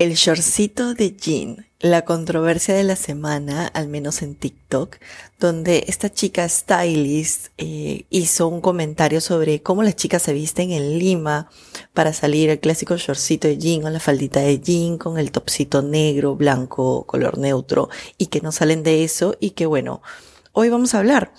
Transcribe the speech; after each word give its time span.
El 0.00 0.14
shortcito 0.14 0.92
de 0.94 1.16
Jean, 1.16 1.68
la 1.78 2.04
controversia 2.04 2.74
de 2.74 2.82
la 2.82 2.96
semana, 2.96 3.68
al 3.68 3.86
menos 3.86 4.22
en 4.22 4.34
TikTok, 4.34 4.96
donde 5.38 5.84
esta 5.86 6.12
chica 6.12 6.48
stylist 6.48 7.50
eh, 7.58 8.04
hizo 8.10 8.48
un 8.48 8.60
comentario 8.60 9.20
sobre 9.20 9.62
cómo 9.62 9.84
las 9.84 9.94
chicas 9.94 10.22
se 10.22 10.32
visten 10.32 10.72
en 10.72 10.98
Lima 10.98 11.48
para 11.92 12.12
salir 12.12 12.50
el 12.50 12.58
clásico 12.58 12.96
shortcito 12.96 13.46
de 13.46 13.56
Jean 13.56 13.82
con 13.82 13.92
la 13.92 14.00
faldita 14.00 14.40
de 14.40 14.58
Jean, 14.58 14.98
con 14.98 15.16
el 15.16 15.30
topcito 15.30 15.80
negro, 15.80 16.34
blanco, 16.34 17.04
color 17.06 17.38
neutro, 17.38 17.88
y 18.18 18.26
que 18.26 18.40
no 18.40 18.50
salen 18.50 18.82
de 18.82 19.04
eso 19.04 19.36
y 19.38 19.50
que 19.50 19.66
bueno, 19.66 20.02
hoy 20.50 20.70
vamos 20.70 20.94
a 20.94 20.98
hablar 20.98 21.32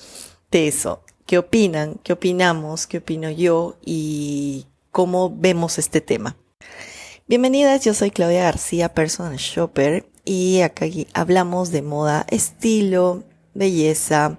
de 0.50 0.70
eso. 0.70 1.04
¿Qué 1.26 1.38
opinan? 1.38 2.00
¿Qué 2.04 2.14
opinamos? 2.14 2.88
¿Qué 2.88 3.00
opino 3.00 3.30
yo? 3.30 3.76
Y 3.84 4.68
cómo 4.92 5.30
vemos 5.36 5.78
este 5.78 6.00
tema. 6.00 6.38
Bienvenidas, 7.28 7.84
yo 7.84 7.96
soy 7.96 8.12
Claudia 8.12 8.44
García, 8.44 8.94
personal 8.94 9.38
shopper, 9.38 10.08
y 10.26 10.62
acá 10.62 10.86
hablamos 11.16 11.72
de 11.72 11.82
moda, 11.82 12.28
estilo, 12.30 13.24
belleza 13.56 14.38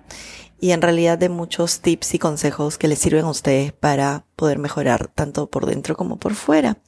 y 0.61 0.71
en 0.71 0.83
realidad 0.83 1.19
de 1.19 1.29
muchos 1.29 1.81
tips 1.81 2.15
y 2.15 2.21
consejos 2.21 2.79
que 2.79 2.87
les 2.87 3.01
sirven 3.01 3.25
a 3.25 3.31
ustedes 3.31 3.73
para 3.73 4.25
poder 4.37 4.61
mejorar 4.61 5.09
tanto 5.09 5.51
por 5.51 5.67
dentro 5.67 5.97
como 5.97 6.21
por 6.21 6.37
fuera. 6.37 6.79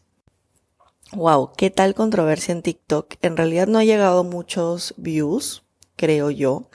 Wow, 1.14 1.50
qué 1.56 1.68
tal 1.68 1.96
controversia 1.96 2.52
en 2.52 2.62
TikTok. 2.62 3.16
En 3.20 3.36
realidad 3.36 3.66
no 3.66 3.80
ha 3.80 3.84
llegado 3.84 4.22
muchos 4.22 4.94
views, 4.98 5.64
creo 5.96 6.30
yo, 6.30 6.70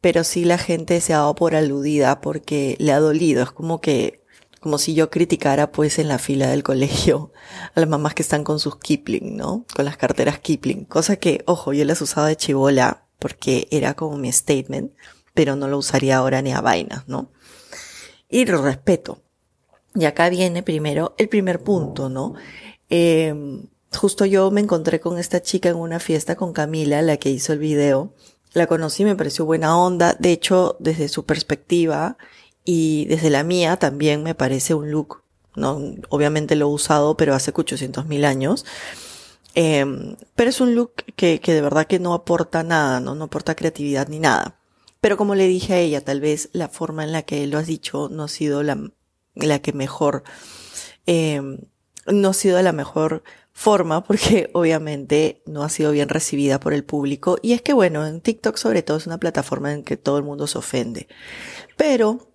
pero 0.00 0.22
sí 0.22 0.44
la 0.44 0.56
gente 0.56 1.00
se 1.00 1.14
ha 1.14 1.18
dado 1.18 1.34
por 1.34 1.56
aludida 1.56 2.20
porque 2.20 2.76
le 2.78 2.92
ha 2.92 3.00
dolido. 3.00 3.42
Es 3.42 3.50
como 3.50 3.80
que 3.80 4.22
como 4.60 4.78
si 4.78 4.94
yo 4.94 5.10
criticara 5.10 5.70
pues 5.70 5.98
en 5.98 6.08
la 6.08 6.18
fila 6.18 6.48
del 6.48 6.62
colegio 6.62 7.32
a 7.74 7.80
las 7.80 7.88
mamás 7.88 8.14
que 8.14 8.22
están 8.22 8.44
con 8.44 8.60
sus 8.60 8.76
Kipling, 8.76 9.36
¿no? 9.36 9.64
Con 9.74 9.84
las 9.84 9.96
carteras 9.96 10.38
Kipling. 10.38 10.84
Cosa 10.84 11.16
que, 11.16 11.42
ojo, 11.46 11.72
yo 11.72 11.84
las 11.84 12.00
usaba 12.00 12.28
de 12.28 12.36
chivola 12.36 13.04
porque 13.18 13.68
era 13.70 13.94
como 13.94 14.16
mi 14.16 14.32
statement, 14.32 14.92
pero 15.34 15.56
no 15.56 15.68
lo 15.68 15.78
usaría 15.78 16.16
ahora 16.16 16.42
ni 16.42 16.52
a 16.52 16.60
vaina, 16.60 17.04
¿no? 17.06 17.30
Y 18.28 18.44
lo 18.44 18.62
respeto. 18.62 19.22
Y 19.94 20.04
acá 20.04 20.28
viene 20.28 20.62
primero 20.62 21.14
el 21.18 21.28
primer 21.28 21.62
punto, 21.62 22.08
¿no? 22.08 22.34
Eh, 22.90 23.34
justo 23.96 24.24
yo 24.24 24.50
me 24.50 24.60
encontré 24.60 25.00
con 25.00 25.18
esta 25.18 25.42
chica 25.42 25.68
en 25.68 25.76
una 25.76 25.98
fiesta 26.00 26.36
con 26.36 26.52
Camila, 26.52 27.02
la 27.02 27.16
que 27.16 27.30
hizo 27.30 27.52
el 27.52 27.58
video. 27.58 28.12
La 28.52 28.66
conocí, 28.66 29.04
me 29.04 29.16
pareció 29.16 29.44
buena 29.44 29.76
onda. 29.78 30.16
De 30.18 30.32
hecho, 30.32 30.76
desde 30.78 31.08
su 31.08 31.24
perspectiva, 31.24 32.16
y 32.70 33.06
desde 33.06 33.30
la 33.30 33.44
mía 33.44 33.78
también 33.78 34.22
me 34.22 34.34
parece 34.34 34.74
un 34.74 34.90
look, 34.90 35.22
¿no? 35.56 35.80
Obviamente 36.10 36.54
lo 36.54 36.66
he 36.66 36.74
usado, 36.74 37.16
pero 37.16 37.34
hace 37.34 37.50
800 37.54 38.04
mil 38.04 38.26
años. 38.26 38.66
Eh, 39.54 39.86
pero 40.34 40.50
es 40.50 40.60
un 40.60 40.74
look 40.74 40.92
que, 41.16 41.40
que 41.40 41.54
de 41.54 41.62
verdad 41.62 41.86
que 41.86 41.98
no 41.98 42.12
aporta 42.12 42.62
nada, 42.64 43.00
¿no? 43.00 43.14
No 43.14 43.24
aporta 43.24 43.54
creatividad 43.54 44.08
ni 44.08 44.18
nada. 44.18 44.58
Pero 45.00 45.16
como 45.16 45.34
le 45.34 45.46
dije 45.46 45.72
a 45.72 45.78
ella, 45.78 46.04
tal 46.04 46.20
vez 46.20 46.50
la 46.52 46.68
forma 46.68 47.04
en 47.04 47.12
la 47.12 47.22
que 47.22 47.46
lo 47.46 47.56
has 47.56 47.66
dicho 47.66 48.10
no 48.10 48.24
ha 48.24 48.28
sido 48.28 48.62
la, 48.62 48.78
la 49.34 49.60
que 49.60 49.72
mejor, 49.72 50.22
eh, 51.06 51.40
no 52.06 52.28
ha 52.28 52.34
sido 52.34 52.60
la 52.60 52.72
mejor 52.72 53.22
forma 53.54 54.04
porque 54.04 54.50
obviamente 54.52 55.40
no 55.46 55.62
ha 55.62 55.70
sido 55.70 55.90
bien 55.92 56.10
recibida 56.10 56.60
por 56.60 56.74
el 56.74 56.84
público. 56.84 57.38
Y 57.40 57.54
es 57.54 57.62
que 57.62 57.72
bueno, 57.72 58.06
en 58.06 58.20
TikTok 58.20 58.58
sobre 58.58 58.82
todo 58.82 58.98
es 58.98 59.06
una 59.06 59.16
plataforma 59.16 59.72
en 59.72 59.84
que 59.84 59.96
todo 59.96 60.18
el 60.18 60.24
mundo 60.24 60.46
se 60.46 60.58
ofende. 60.58 61.08
Pero 61.78 62.28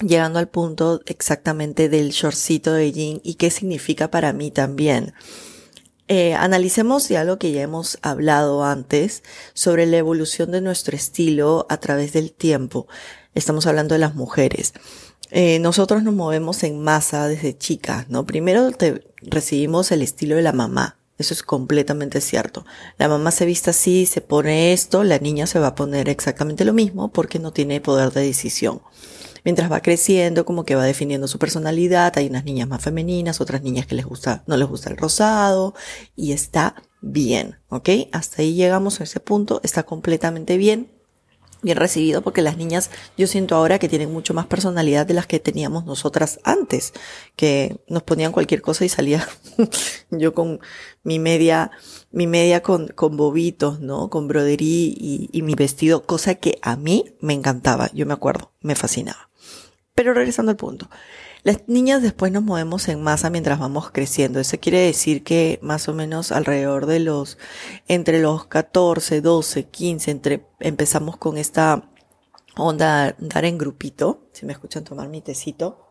llegando 0.00 0.38
al 0.38 0.48
punto 0.48 1.00
exactamente 1.06 1.88
del 1.88 2.10
shortcito 2.10 2.72
de 2.72 2.92
jean 2.92 3.20
y 3.22 3.34
qué 3.34 3.50
significa 3.50 4.10
para 4.10 4.32
mí 4.32 4.50
también. 4.50 5.14
Eh, 6.10 6.34
analicemos 6.34 7.08
ya 7.08 7.22
lo 7.24 7.38
que 7.38 7.52
ya 7.52 7.60
hemos 7.60 7.98
hablado 8.00 8.64
antes 8.64 9.22
sobre 9.52 9.84
la 9.84 9.98
evolución 9.98 10.50
de 10.50 10.62
nuestro 10.62 10.96
estilo 10.96 11.66
a 11.68 11.76
través 11.78 12.14
del 12.14 12.32
tiempo. 12.32 12.86
Estamos 13.34 13.66
hablando 13.66 13.94
de 13.94 13.98
las 13.98 14.14
mujeres. 14.14 14.72
Eh, 15.30 15.58
nosotros 15.58 16.02
nos 16.02 16.14
movemos 16.14 16.62
en 16.62 16.82
masa 16.82 17.28
desde 17.28 17.56
chicas, 17.58 18.08
¿no? 18.08 18.24
Primero 18.24 18.70
te, 18.72 19.06
recibimos 19.20 19.92
el 19.92 20.00
estilo 20.00 20.36
de 20.36 20.42
la 20.42 20.54
mamá. 20.54 20.96
Eso 21.18 21.34
es 21.34 21.42
completamente 21.42 22.22
cierto. 22.22 22.64
La 22.96 23.08
mamá 23.08 23.30
se 23.30 23.44
viste 23.44 23.70
así, 23.70 24.06
se 24.06 24.22
pone 24.22 24.72
esto, 24.72 25.04
la 25.04 25.18
niña 25.18 25.46
se 25.46 25.58
va 25.58 25.68
a 25.68 25.74
poner 25.74 26.08
exactamente 26.08 26.64
lo 26.64 26.72
mismo 26.72 27.10
porque 27.10 27.38
no 27.38 27.52
tiene 27.52 27.80
poder 27.82 28.12
de 28.12 28.22
decisión 28.22 28.80
mientras 29.44 29.70
va 29.70 29.80
creciendo, 29.80 30.44
como 30.44 30.64
que 30.64 30.74
va 30.74 30.84
definiendo 30.84 31.28
su 31.28 31.38
personalidad. 31.38 32.12
Hay 32.16 32.28
unas 32.28 32.44
niñas 32.44 32.68
más 32.68 32.82
femeninas, 32.82 33.40
otras 33.40 33.62
niñas 33.62 33.86
que 33.86 33.94
les 33.94 34.06
gusta, 34.06 34.42
no 34.46 34.56
les 34.56 34.68
gusta 34.68 34.90
el 34.90 34.96
rosado 34.96 35.74
y 36.16 36.32
está 36.32 36.74
bien, 37.00 37.56
¿ok? 37.68 37.88
Hasta 38.12 38.42
ahí 38.42 38.54
llegamos 38.54 39.00
a 39.00 39.04
ese 39.04 39.20
punto, 39.20 39.60
está 39.62 39.84
completamente 39.84 40.56
bien, 40.56 40.90
bien 41.62 41.76
recibido 41.76 42.22
porque 42.22 42.42
las 42.42 42.56
niñas 42.56 42.90
yo 43.16 43.26
siento 43.26 43.56
ahora 43.56 43.78
que 43.78 43.88
tienen 43.88 44.12
mucho 44.12 44.34
más 44.34 44.46
personalidad 44.46 45.06
de 45.06 45.14
las 45.14 45.26
que 45.26 45.40
teníamos 45.40 45.84
nosotras 45.84 46.40
antes, 46.44 46.92
que 47.36 47.80
nos 47.88 48.02
ponían 48.02 48.32
cualquier 48.32 48.62
cosa 48.62 48.84
y 48.84 48.88
salía 48.88 49.26
yo 50.10 50.34
con 50.34 50.60
mi 51.02 51.18
media, 51.18 51.70
mi 52.10 52.26
media 52.26 52.62
con, 52.62 52.88
con 52.88 53.16
bobitos, 53.16 53.80
¿no? 53.80 54.10
Con 54.10 54.28
broderí 54.28 54.94
y, 54.98 55.30
y 55.32 55.42
mi 55.42 55.54
vestido, 55.54 56.04
cosa 56.04 56.36
que 56.36 56.58
a 56.62 56.76
mí 56.76 57.16
me 57.20 57.34
encantaba, 57.34 57.90
yo 57.92 58.06
me 58.06 58.14
acuerdo, 58.14 58.52
me 58.60 58.74
fascinaba. 58.74 59.27
Pero 59.98 60.14
regresando 60.14 60.50
al 60.52 60.56
punto. 60.56 60.88
Las 61.42 61.66
niñas 61.66 62.02
después 62.02 62.30
nos 62.30 62.44
movemos 62.44 62.86
en 62.86 63.02
masa 63.02 63.30
mientras 63.30 63.58
vamos 63.58 63.90
creciendo. 63.90 64.38
Eso 64.38 64.56
quiere 64.60 64.78
decir 64.78 65.24
que 65.24 65.58
más 65.60 65.88
o 65.88 65.92
menos 65.92 66.30
alrededor 66.30 66.86
de 66.86 67.00
los, 67.00 67.36
entre 67.88 68.22
los 68.22 68.46
14, 68.46 69.20
12, 69.20 69.64
15, 69.64 70.10
entre, 70.12 70.46
empezamos 70.60 71.16
con 71.16 71.36
esta 71.36 71.90
onda 72.54 73.16
dar 73.18 73.44
en 73.44 73.58
grupito. 73.58 74.28
Si 74.32 74.46
me 74.46 74.52
escuchan 74.52 74.84
tomar 74.84 75.08
mi 75.08 75.20
tecito. 75.20 75.84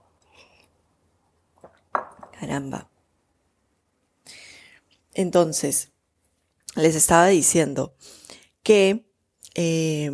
Caramba. 2.40 2.90
Entonces, 5.16 5.92
les 6.78 6.96
estaba 6.96 7.28
diciendo 7.28 7.94
que, 8.64 9.06
eh, 9.56 10.10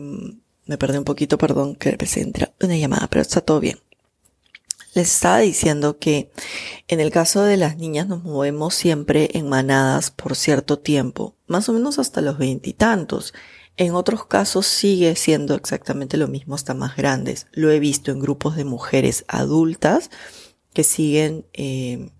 me 0.65 0.77
perdí 0.77 0.97
un 0.97 1.03
poquito, 1.03 1.37
perdón, 1.37 1.75
que 1.75 1.89
empecé 1.89 2.21
a 2.21 2.65
una 2.65 2.77
llamada, 2.77 3.07
pero 3.07 3.21
está 3.21 3.41
todo 3.41 3.59
bien. 3.59 3.79
Les 4.93 5.11
estaba 5.11 5.39
diciendo 5.39 5.97
que 5.97 6.31
en 6.87 6.99
el 6.99 7.09
caso 7.09 7.41
de 7.41 7.57
las 7.57 7.77
niñas 7.77 8.07
nos 8.07 8.23
movemos 8.23 8.75
siempre 8.75 9.29
en 9.33 9.49
manadas 9.49 10.11
por 10.11 10.35
cierto 10.35 10.77
tiempo, 10.77 11.35
más 11.47 11.67
o 11.67 11.73
menos 11.73 11.97
hasta 11.97 12.21
los 12.21 12.37
veintitantos. 12.37 13.33
En 13.75 13.95
otros 13.95 14.27
casos 14.27 14.67
sigue 14.67 15.15
siendo 15.15 15.55
exactamente 15.55 16.17
lo 16.17 16.27
mismo 16.27 16.53
hasta 16.53 16.75
más 16.75 16.95
grandes. 16.95 17.47
Lo 17.53 17.71
he 17.71 17.79
visto 17.79 18.11
en 18.11 18.19
grupos 18.19 18.55
de 18.55 18.65
mujeres 18.65 19.25
adultas 19.27 20.11
que 20.73 20.83
siguen 20.83 21.47
eh, 21.53 22.11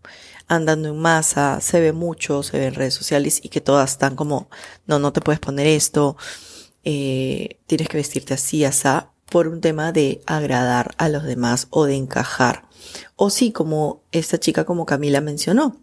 andando 0.48 0.90
en 0.90 0.98
masa, 0.98 1.62
se 1.62 1.80
ve 1.80 1.94
mucho, 1.94 2.42
se 2.42 2.58
ve 2.58 2.68
en 2.68 2.76
redes 2.76 2.96
sociales 2.96 3.40
y 3.44 3.50
que 3.50 3.62
todas 3.62 3.92
están 3.92 4.16
como, 4.16 4.50
no, 4.88 4.98
no 4.98 5.14
te 5.14 5.22
puedes 5.22 5.40
poner 5.40 5.68
esto, 5.68 6.18
eh, 6.84 7.60
tienes 7.66 7.88
que 7.88 7.98
vestirte 7.98 8.34
así, 8.34 8.66
asá, 8.66 9.12
por 9.30 9.48
un 9.48 9.62
tema 9.62 9.92
de 9.92 10.22
agradar 10.26 10.94
a 10.98 11.10
los 11.10 11.24
demás 11.24 11.68
o 11.70 11.86
de 11.86 11.96
encajar. 11.96 12.68
O 13.16 13.30
sí, 13.30 13.52
como 13.52 14.04
esta 14.12 14.40
chica 14.40 14.66
como 14.66 14.86
Camila 14.86 15.22
mencionó, 15.22 15.78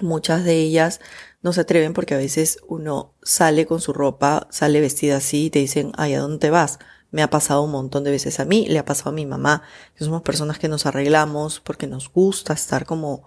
muchas 0.00 0.44
de 0.44 0.60
ellas 0.60 1.00
no 1.42 1.52
se 1.52 1.60
atreven 1.60 1.92
porque 1.92 2.14
a 2.14 2.18
veces 2.18 2.58
uno 2.66 3.14
sale 3.22 3.66
con 3.66 3.80
su 3.80 3.92
ropa, 3.92 4.48
sale 4.50 4.80
vestida 4.80 5.18
así 5.18 5.46
y 5.46 5.50
te 5.50 5.58
dicen, 5.58 5.92
ay, 5.96 6.14
¿a 6.14 6.20
dónde 6.20 6.38
te 6.38 6.50
vas? 6.50 6.78
Me 7.10 7.22
ha 7.22 7.30
pasado 7.30 7.62
un 7.62 7.70
montón 7.70 8.04
de 8.04 8.10
veces 8.10 8.38
a 8.40 8.44
mí, 8.44 8.66
le 8.68 8.78
ha 8.78 8.84
pasado 8.84 9.10
a 9.10 9.14
mi 9.14 9.26
mamá, 9.26 9.62
que 9.94 10.04
somos 10.04 10.22
personas 10.22 10.58
que 10.58 10.68
nos 10.68 10.86
arreglamos 10.86 11.60
porque 11.60 11.86
nos 11.86 12.12
gusta 12.12 12.52
estar 12.52 12.86
como 12.86 13.24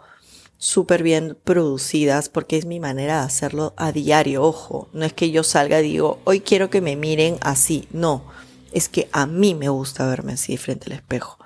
súper 0.62 1.02
bien 1.02 1.36
producidas 1.44 2.30
porque 2.30 2.56
es 2.56 2.68
mi 2.68 2.80
manera 2.80 3.18
de 3.18 3.26
hacerlo 3.26 3.74
a 3.78 3.92
diario, 3.92 4.44
ojo, 4.44 4.90
no 4.94 5.06
es 5.06 5.12
que 5.12 5.32
yo 5.32 5.44
salga 5.44 5.80
y 5.80 5.84
digo, 5.84 6.20
hoy 6.24 6.42
quiero 6.42 6.70
que 6.70 6.82
me 6.82 6.96
miren 6.96 7.38
así, 7.42 7.88
no, 7.90 8.28
es 8.72 8.88
que 8.88 9.10
a 9.12 9.26
mí 9.26 9.56
me 9.56 9.70
gusta 9.70 10.06
verme 10.06 10.34
así 10.34 10.58
frente 10.58 10.86
al 10.86 11.00
espejo 11.00 11.40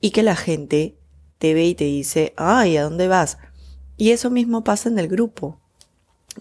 y 0.00 0.12
que 0.12 0.22
la 0.22 0.36
gente 0.36 0.96
te 1.38 1.52
ve 1.52 1.66
y 1.66 1.74
te 1.74 1.82
dice, 1.82 2.32
ay, 2.36 2.76
¿a 2.76 2.84
dónde 2.84 3.08
vas? 3.08 3.38
Y 3.96 4.12
eso 4.12 4.30
mismo 4.30 4.62
pasa 4.62 4.88
en 4.88 5.00
el 5.00 5.08
grupo. 5.08 5.58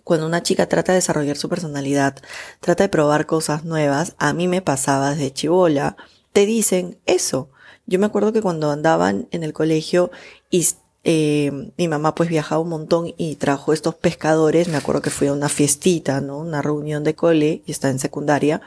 Cuando 0.04 0.28
una 0.28 0.44
chica 0.44 0.70
trata 0.70 0.92
de 0.92 0.98
desarrollar 0.98 1.36
su 1.36 1.50
personalidad, 1.50 2.16
trata 2.60 2.84
de 2.84 2.90
probar 2.90 3.26
cosas 3.26 3.66
nuevas, 3.66 4.14
a 4.20 4.34
mí 4.34 4.48
me 4.48 4.62
pasaba 4.62 5.16
desde 5.16 5.34
chivola, 5.34 5.98
te 6.32 6.46
dicen 6.46 7.00
eso. 7.08 7.50
Yo 7.88 7.98
me 7.98 8.06
acuerdo 8.06 8.32
que 8.34 8.44
cuando 8.44 8.70
andaban 8.70 9.28
en 9.32 9.42
el 9.42 9.52
colegio 9.52 10.12
y 10.52 10.68
eh, 11.04 11.72
mi 11.78 11.88
mamá 11.88 12.16
pues 12.16 12.30
viajaba 12.30 12.62
un 12.62 12.70
montón 12.70 13.14
y 13.18 13.36
trajo 13.36 13.74
estos 13.74 13.96
pescadores, 13.96 14.68
me 14.68 14.78
acuerdo 14.78 15.02
que 15.02 15.10
fui 15.10 15.28
a 15.28 15.34
una 15.34 15.50
fiestita, 15.50 16.22
¿no? 16.22 16.40
Una 16.40 16.62
reunión 16.62 17.04
de 17.04 17.16
cole 17.16 17.62
y 17.66 17.72
está 17.72 17.90
en 17.90 18.00
secundaria 18.00 18.62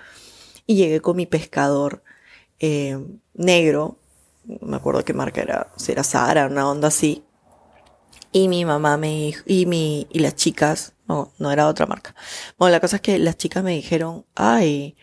y 0.67 0.77
llegué 0.77 1.01
con 1.01 1.17
mi 1.17 1.27
pescador 1.27 2.03
eh, 2.61 2.99
negro, 3.35 3.99
me 4.61 4.77
acuerdo 4.77 5.05
qué 5.05 5.13
marca 5.15 5.43
era, 5.43 5.73
si 5.77 5.93
era 5.93 6.05
Sara, 6.05 6.47
una 6.47 6.69
onda 6.69 6.89
así. 6.89 7.25
Y 8.33 8.49
mi 8.49 8.65
mamá 8.65 8.97
me 8.97 9.09
dijo, 9.09 9.43
y 9.47 9.67
mi, 9.67 10.07
y 10.11 10.21
las 10.21 10.37
chicas, 10.37 10.95
No, 11.07 11.33
no 11.39 11.51
era 11.53 11.69
otra 11.69 11.87
marca. 11.87 12.15
Bueno, 12.59 12.73
la 12.73 12.81
cosa 12.81 12.97
es 12.97 13.03
que 13.03 13.19
las 13.19 13.37
chicas 13.37 13.63
me 13.63 13.73
dijeron, 13.73 14.25
ay, 14.35 14.97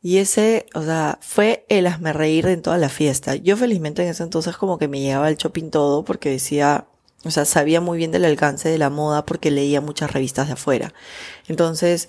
y 0.00 0.18
ese, 0.18 0.66
o 0.74 0.82
sea, 0.82 1.18
fue 1.20 1.66
el 1.68 1.86
hazme 1.86 2.12
reír 2.12 2.46
en 2.46 2.62
toda 2.62 2.78
la 2.78 2.88
fiesta. 2.88 3.34
Yo 3.34 3.56
felizmente 3.56 4.02
en 4.02 4.08
ese 4.08 4.22
entonces 4.22 4.56
como 4.56 4.78
que 4.78 4.88
me 4.88 5.00
llegaba 5.00 5.28
el 5.28 5.36
shopping 5.36 5.70
todo 5.70 6.04
porque 6.04 6.30
decía, 6.30 6.86
o 7.24 7.30
sea, 7.30 7.44
sabía 7.44 7.80
muy 7.80 7.98
bien 7.98 8.12
del 8.12 8.24
alcance 8.24 8.68
de 8.68 8.78
la 8.78 8.90
moda 8.90 9.26
porque 9.26 9.50
leía 9.50 9.80
muchas 9.80 10.12
revistas 10.12 10.46
de 10.46 10.52
afuera. 10.54 10.94
Entonces, 11.48 12.08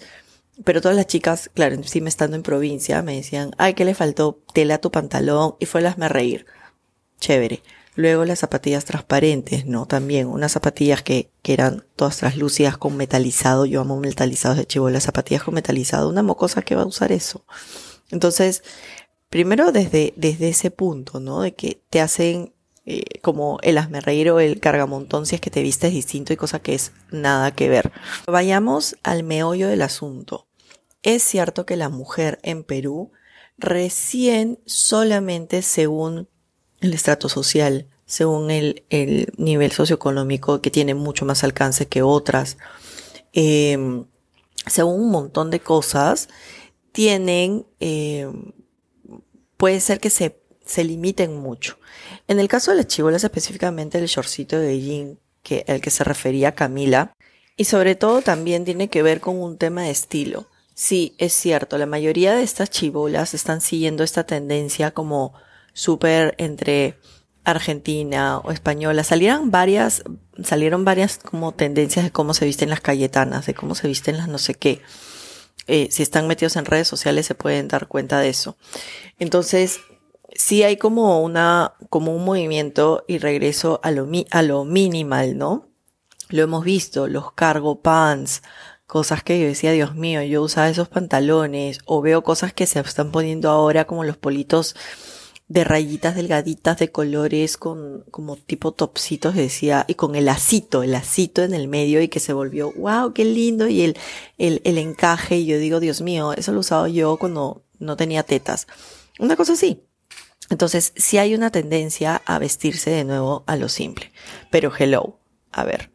pero 0.64 0.82
todas 0.82 0.98
las 0.98 1.08
chicas, 1.08 1.50
claro, 1.54 1.76
encima 1.76 2.10
estando 2.10 2.36
en 2.36 2.44
provincia, 2.44 3.02
me 3.02 3.16
decían, 3.16 3.52
ay, 3.58 3.74
¿qué 3.74 3.86
le 3.86 3.96
faltó? 3.96 4.40
Tela 4.54 4.76
a 4.76 4.82
tu 4.82 4.92
pantalón 4.92 5.56
y 5.60 5.66
fue 5.66 5.82
el 5.82 5.88
hazme 5.88 6.10
reír. 6.10 6.46
Chévere. 7.20 7.64
Luego 8.00 8.24
las 8.24 8.40
zapatillas 8.40 8.86
transparentes, 8.86 9.66
¿no? 9.66 9.86
También 9.86 10.28
unas 10.28 10.54
zapatillas 10.54 11.04
que, 11.04 11.32
que 11.42 11.52
eran 11.52 11.84
todas 11.98 12.16
translúcidas 12.16 12.78
con 12.78 12.96
metalizado. 12.96 13.66
Yo 13.66 13.82
amo 13.82 14.00
metalizados 14.00 14.58
de 14.58 14.66
chivo. 14.66 14.90
Las 14.90 15.04
zapatillas 15.04 15.44
con 15.44 15.54
metalizado. 15.54 16.08
Una 16.08 16.24
mocosa 16.24 16.62
que 16.62 16.76
va 16.76 16.84
a 16.84 16.88
usar 16.88 17.12
eso. 17.12 17.44
Entonces, 18.10 18.64
primero 19.30 19.74
desde, 19.74 20.14
desde 20.16 20.48
ese 20.48 20.72
punto, 20.72 21.20
¿no? 21.20 21.42
De 21.42 21.56
que 21.56 21.82
te 21.90 22.00
hacen 22.00 22.54
eh, 22.86 23.04
como 23.22 23.60
el 23.64 23.78
hazme 23.78 24.00
reír 24.00 24.32
o 24.32 24.40
el 24.40 24.62
cargamontón 24.62 25.26
si 25.26 25.36
es 25.36 25.42
que 25.42 25.52
te 25.52 25.62
vistes 25.62 25.92
distinto 25.92 26.32
y 26.32 26.38
cosa 26.38 26.62
que 26.62 26.76
es 26.76 26.94
nada 27.12 27.52
que 27.52 27.68
ver. 27.68 27.92
Vayamos 28.28 28.96
al 29.04 29.24
meollo 29.24 29.68
del 29.68 29.82
asunto. 29.82 30.48
Es 31.04 31.22
cierto 31.22 31.66
que 31.66 31.76
la 31.76 31.90
mujer 31.90 32.40
en 32.44 32.64
Perú 32.64 33.12
recién 33.58 34.58
solamente 34.66 35.64
según 35.64 36.30
el 36.82 36.94
estrato 36.94 37.30
social, 37.30 37.88
según 38.06 38.52
el, 38.52 38.84
el 38.90 39.32
nivel 39.38 39.72
socioeconómico 39.72 40.62
que 40.62 40.72
tiene 40.72 40.94
mucho 40.94 41.26
más 41.26 41.44
alcance 41.44 41.88
que 41.88 42.02
otras, 42.02 42.58
eh, 43.34 44.04
según 44.66 45.02
un 45.02 45.12
montón 45.12 45.52
de 45.52 45.60
cosas, 45.60 46.30
tienen, 46.92 47.66
eh, 47.80 48.28
puede 49.58 49.80
ser 49.80 50.00
que 50.00 50.10
se, 50.10 50.40
se 50.66 50.84
limiten 50.84 51.38
mucho. 51.38 51.78
En 52.28 52.40
el 52.40 52.48
caso 52.48 52.72
de 52.72 52.78
las 52.78 52.88
chivolas, 52.88 53.24
específicamente 53.24 53.98
el 53.98 54.08
shortcito 54.08 54.58
de 54.60 54.80
jean, 54.80 55.20
que, 55.44 55.66
al 55.68 55.82
que 55.82 55.90
se 55.90 56.04
refería 56.04 56.56
Camila, 56.56 57.14
y 57.58 57.66
sobre 57.66 57.96
todo 57.96 58.22
también 58.22 58.66
tiene 58.66 58.90
que 58.90 59.04
ver 59.04 59.20
con 59.20 59.38
un 59.38 59.58
tema 59.58 59.84
de 59.84 59.92
estilo. 59.92 60.48
Sí, 60.74 61.16
es 61.18 61.34
cierto, 61.34 61.78
la 61.78 61.86
mayoría 61.86 62.36
de 62.36 62.44
estas 62.44 62.70
chivolas 62.70 63.34
están 63.34 63.60
siguiendo 63.60 64.04
esta 64.04 64.26
tendencia 64.26 64.92
como 64.92 65.34
súper 65.74 66.36
entre 66.38 66.98
argentina 67.44 68.40
o 68.40 68.52
española. 68.52 69.04
Salieron 69.04 69.52
varias, 69.52 70.04
salieron 70.44 70.86
varias 70.86 71.18
como 71.18 71.54
tendencias 71.54 72.06
de 72.06 72.12
cómo 72.12 72.34
se 72.34 72.46
visten 72.46 72.70
las 72.70 72.82
cayetanas, 72.82 73.46
de 73.46 73.54
cómo 73.54 73.76
se 73.76 73.88
visten 73.88 74.18
las 74.18 74.28
no 74.28 74.38
sé 74.38 74.54
qué. 74.54 74.82
Eh, 75.68 75.90
si 75.92 76.02
están 76.02 76.28
metidos 76.28 76.56
en 76.56 76.66
redes 76.66 76.88
sociales 76.88 77.26
se 77.26 77.36
pueden 77.36 77.68
dar 77.68 77.88
cuenta 77.88 78.20
de 78.20 78.30
eso. 78.30 78.58
Entonces, 79.20 79.80
sí 80.34 80.64
hay 80.64 80.78
como 80.78 81.22
una, 81.22 81.74
como 81.90 82.16
un 82.16 82.26
movimiento 82.26 83.04
y 83.08 83.20
regreso 83.20 83.80
a 83.84 83.92
lo, 83.92 84.08
a 84.32 84.42
lo 84.42 84.66
minimal, 84.66 85.38
¿no? 85.38 85.68
Lo 86.30 86.44
hemos 86.44 86.64
visto, 86.64 87.08
los 87.08 87.32
cargo 87.34 87.82
pants, 87.82 88.44
cosas 88.86 89.24
que 89.24 89.40
yo 89.40 89.48
decía, 89.48 89.72
Dios 89.72 89.96
mío, 89.96 90.22
yo 90.24 90.42
usaba 90.42 90.70
esos 90.70 90.90
pantalones, 90.90 91.80
o 91.86 92.02
veo 92.02 92.24
cosas 92.24 92.54
que 92.54 92.66
se 92.66 92.80
están 92.80 93.12
poniendo 93.12 93.50
ahora 93.50 93.86
como 93.86 94.04
los 94.04 94.18
politos 94.18 94.76
de 95.50 95.64
rayitas 95.64 96.16
delgaditas 96.16 96.78
de 96.78 96.92
colores 96.92 97.58
con 97.58 98.06
como 98.12 98.38
tipo 98.38 98.72
topsitos 98.72 99.34
decía 99.34 99.84
y 99.88 99.96
con 99.96 100.16
el 100.16 100.26
lacito, 100.26 100.84
el 100.84 100.92
lacito 100.92 101.44
en 101.44 101.56
el 101.56 101.68
medio 101.68 102.02
y 102.02 102.08
que 102.08 102.20
se 102.20 102.34
volvió 102.34 102.72
wow, 102.74 103.14
qué 103.14 103.26
lindo 103.26 103.68
y 103.68 103.82
el, 103.82 103.98
el, 104.38 104.62
el 104.64 104.78
encaje 104.78 105.38
y 105.38 105.48
yo 105.48 105.58
digo, 105.58 105.80
Dios 105.80 106.02
mío, 106.02 106.34
eso 106.34 106.52
lo 106.52 106.60
usaba 106.60 106.88
yo 106.88 107.18
cuando 107.18 107.64
no 107.80 107.98
tenía 107.98 108.24
tetas. 108.24 108.68
Una 109.18 109.36
cosa 109.36 109.54
así. 109.54 109.84
Entonces, 110.52 110.94
sí 110.96 111.18
hay 111.18 111.36
una 111.36 111.52
tendencia 111.52 112.22
a 112.26 112.40
vestirse 112.40 112.92
de 112.92 113.04
nuevo 113.04 113.44
a 113.48 113.56
lo 113.56 113.70
simple. 113.70 114.12
Pero 114.50 114.72
hello, 114.78 115.20
a 115.52 115.64
ver, 115.64 115.92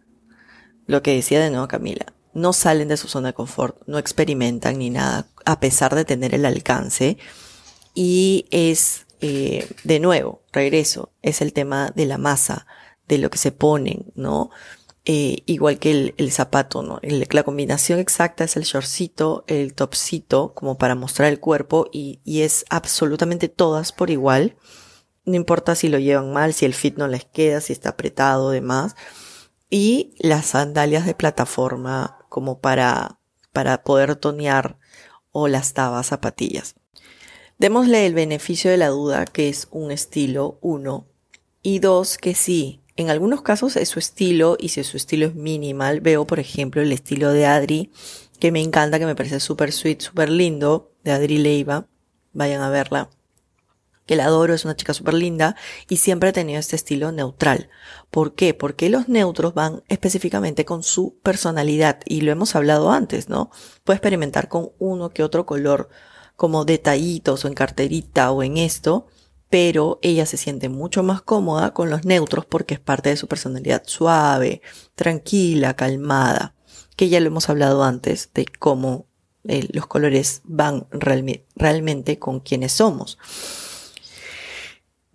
lo 0.87 1.03
que 1.03 1.15
decía 1.15 1.41
de 1.41 1.51
nuevo 1.51 1.69
Camila, 1.69 2.07
no 2.35 2.53
salen 2.53 2.89
de 2.89 2.97
su 2.97 3.09
zona 3.09 3.29
de 3.29 3.35
confort, 3.35 3.81
no 3.87 3.99
experimentan 3.99 4.79
ni 4.79 4.91
nada, 4.91 5.29
a 5.45 5.61
pesar 5.61 5.95
de 5.95 6.05
tener 6.05 6.35
el 6.35 6.45
alcance. 6.45 7.19
Y 7.95 8.47
es 8.51 9.04
eh, 9.27 9.67
de 9.85 10.01
nuevo, 10.01 10.43
regreso, 10.53 11.11
es 11.23 11.41
el 11.41 11.55
tema 11.55 11.91
de 11.97 12.05
la 12.05 12.19
masa, 12.19 12.67
de 13.09 13.17
lo 13.17 13.31
que 13.31 13.39
se 13.39 13.53
ponen, 13.53 14.13
¿no? 14.15 14.51
Eh, 15.07 15.45
igual 15.47 15.79
que 15.79 16.13
el, 16.15 16.31
zapato, 16.31 16.83
¿no? 16.83 17.01
la 17.03 17.43
combinación 17.43 18.01
exacta 18.01 18.45
es 18.45 18.55
el 18.59 18.65
shortcito, 18.65 19.45
el 19.47 19.73
topcito, 19.73 20.53
como 20.53 20.77
para 20.77 20.95
mostrar 20.95 21.31
el 21.31 21.41
cuerpo, 21.41 21.89
y, 21.91 22.21
y 22.23 22.43
es 22.43 22.67
absolutamente 22.69 23.49
todas 23.49 23.93
por 23.93 24.11
igual. 24.11 24.59
No 25.25 25.37
importa 25.37 25.75
si 25.75 25.89
lo 25.89 25.99
llevan 25.99 26.35
mal, 26.35 26.53
si 26.53 26.67
el 26.67 26.75
fit 26.75 26.99
no 26.99 27.09
les 27.09 27.25
queda, 27.25 27.63
si 27.63 27.73
está 27.73 27.91
apretado, 27.91 28.51
demás. 28.51 28.95
Y 29.71 30.15
las 30.19 30.49
sandalias 30.49 31.07
de 31.07 31.15
plataforma, 31.15 32.19
como 32.29 32.61
para, 32.61 33.21
para 33.55 33.85
poder 33.85 34.17
tonear, 34.17 34.77
o 35.33 35.49
las 35.49 35.73
tabas 35.73 36.09
zapatillas. 36.09 36.75
Démosle 37.59 38.07
el 38.07 38.15
beneficio 38.15 38.71
de 38.71 38.77
la 38.77 38.89
duda 38.89 39.27
que 39.27 39.49
es 39.49 39.69
un 39.71 39.91
estilo, 39.93 40.59
uno, 40.61 41.07
y 41.63 41.79
dos, 41.79 42.19
que 42.19 42.35
sí, 42.35 42.81
en 42.97 43.11
algunos 43.11 43.43
casos 43.43 43.77
es 43.77 43.89
su 43.89 43.99
estilo 43.99 44.57
y 44.59 44.71
si 44.71 44.83
su 44.83 44.97
estilo 44.97 45.27
es 45.27 45.35
minimal, 45.35 46.01
veo 46.01 46.27
por 46.27 46.41
ejemplo 46.41 46.83
el 46.83 46.93
estilo 46.93 47.33
de 47.33 47.47
Adri, 47.47 47.93
que 48.41 48.53
me 48.53 48.61
encanta, 48.61 48.99
que 48.99 49.07
me 49.07 49.15
parece 49.15 49.41
súper 49.41 49.73
sweet, 49.73 50.01
súper 50.01 50.31
lindo, 50.31 50.93
de 51.05 51.13
Adri 51.13 51.39
Leiva, 51.39 51.87
vayan 52.33 52.61
a 52.61 52.71
verla, 52.71 53.09
que 54.07 54.17
la 54.17 54.27
adoro, 54.27 54.53
es 54.53 54.65
una 54.65 54.77
chica 54.77 54.93
súper 54.93 55.15
linda 55.15 55.57
y 55.89 55.97
siempre 55.97 56.29
ha 56.29 56.33
tenido 56.33 56.59
este 56.59 56.77
estilo 56.77 57.13
neutral. 57.13 57.71
¿Por 58.11 58.35
qué? 58.35 58.53
Porque 58.53 58.91
los 58.91 59.09
neutros 59.09 59.55
van 59.55 59.83
específicamente 59.89 60.65
con 60.65 60.83
su 60.83 61.19
personalidad 61.23 62.01
y 62.05 62.21
lo 62.21 62.33
hemos 62.33 62.55
hablado 62.55 62.91
antes, 62.91 63.29
¿no? 63.29 63.51
Puede 63.85 63.97
experimentar 63.99 64.49
con 64.49 64.73
uno 64.79 65.11
que 65.11 65.23
otro 65.23 65.47
color 65.47 65.89
como 66.37 66.65
detallitos 66.65 67.45
o 67.45 67.49
en 67.49 67.55
carterita 67.55 68.31
o 68.31 68.43
en 68.43 68.57
esto, 68.57 69.07
pero 69.51 69.99
ella 70.03 70.27
se 70.27 70.37
siente 70.37 70.69
mucho 70.69 71.03
más 71.03 71.23
cómoda 71.23 71.73
con 71.73 71.91
los 71.91 72.05
neutros 72.05 72.45
porque 72.45 72.75
es 72.75 72.81
parte 72.81 73.11
de 73.11 73.17
su 73.17 73.29
personalidad 73.29 73.83
suave, 73.87 74.63
tranquila, 74.95 75.75
calmada, 75.75 76.55
que 76.97 77.09
ya 77.09 77.21
lo 77.21 77.29
hemos 77.29 77.49
hablado 77.49 77.85
antes 77.85 78.31
de 78.35 78.47
cómo 78.47 79.07
eh, 79.45 79.69
los 79.73 79.87
colores 79.87 80.41
van 80.45 80.87
realmente 80.91 82.19
con 82.19 82.41
quienes 82.41 82.73
somos. 82.73 83.19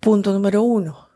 Punto 0.00 0.32
número 0.32 0.62
uno. 0.62 1.08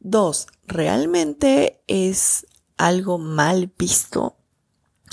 Dos, 0.00 0.48
¿realmente 0.66 1.82
es 1.86 2.46
algo 2.76 3.18
mal 3.18 3.72
visto? 3.78 4.36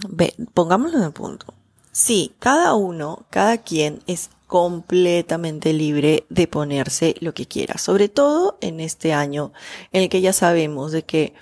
Ve, 0.09 0.33
pongámoslo 0.53 0.97
en 0.97 1.03
el 1.03 1.13
punto. 1.13 1.53
Sí, 1.91 2.33
cada 2.39 2.73
uno, 2.73 3.25
cada 3.29 3.59
quien 3.59 4.01
es 4.07 4.31
completamente 4.51 5.71
libre 5.71 6.25
de 6.27 6.45
ponerse 6.45 7.15
lo 7.21 7.33
que 7.33 7.47
quiera, 7.47 7.77
sobre 7.77 8.09
todo 8.09 8.57
en 8.59 8.81
este 8.81 9.13
año 9.13 9.53
en 9.93 10.03
el 10.03 10.09
que 10.09 10.19
ya 10.19 10.33
sabemos 10.33 10.91
de 10.91 11.03
que 11.03 11.33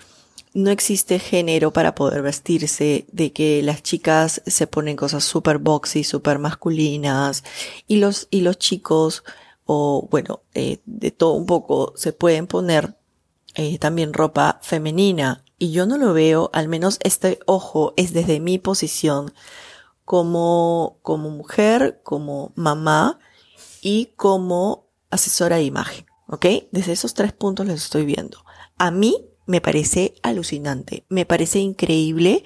no 0.53 0.69
existe 0.69 1.17
género 1.17 1.73
para 1.73 1.95
poder 1.95 2.21
vestirse, 2.21 3.07
de 3.11 3.33
que 3.33 3.63
las 3.63 3.81
chicas 3.81 4.43
se 4.45 4.67
ponen 4.67 4.95
cosas 4.95 5.23
super 5.23 5.57
boxy, 5.57 6.03
super 6.03 6.37
masculinas, 6.37 7.43
y 7.87 7.95
los, 7.97 8.27
y 8.29 8.41
los 8.41 8.59
chicos, 8.59 9.23
o 9.65 10.07
bueno, 10.11 10.43
eh, 10.53 10.77
de 10.85 11.09
todo 11.09 11.33
un 11.33 11.47
poco, 11.47 11.93
se 11.95 12.13
pueden 12.13 12.45
poner 12.45 12.95
eh, 13.55 13.79
también 13.79 14.13
ropa 14.13 14.59
femenina. 14.61 15.43
Y 15.57 15.71
yo 15.71 15.87
no 15.87 15.97
lo 15.97 16.13
veo, 16.13 16.51
al 16.53 16.67
menos 16.67 16.99
este 17.01 17.39
ojo 17.47 17.95
es 17.97 18.13
desde 18.13 18.39
mi 18.39 18.59
posición, 18.59 19.33
como, 20.09 20.97
como 21.03 21.29
mujer, 21.29 22.01
como 22.01 22.51
mamá 22.55 23.19
y 23.79 24.07
como 24.15 24.87
asesora 25.11 25.57
de 25.57 25.65
imagen. 25.65 26.07
¿Ok? 26.25 26.47
Desde 26.71 26.93
esos 26.93 27.13
tres 27.13 27.31
puntos 27.31 27.67
los 27.67 27.75
estoy 27.75 28.05
viendo. 28.05 28.43
A 28.79 28.89
mí 28.89 29.27
me 29.45 29.61
parece 29.61 30.15
alucinante, 30.23 31.05
me 31.09 31.27
parece 31.27 31.59
increíble 31.59 32.43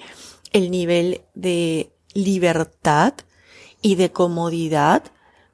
el 0.52 0.70
nivel 0.70 1.22
de 1.32 1.90
libertad 2.12 3.14
y 3.80 3.94
de 3.94 4.12
comodidad 4.12 5.04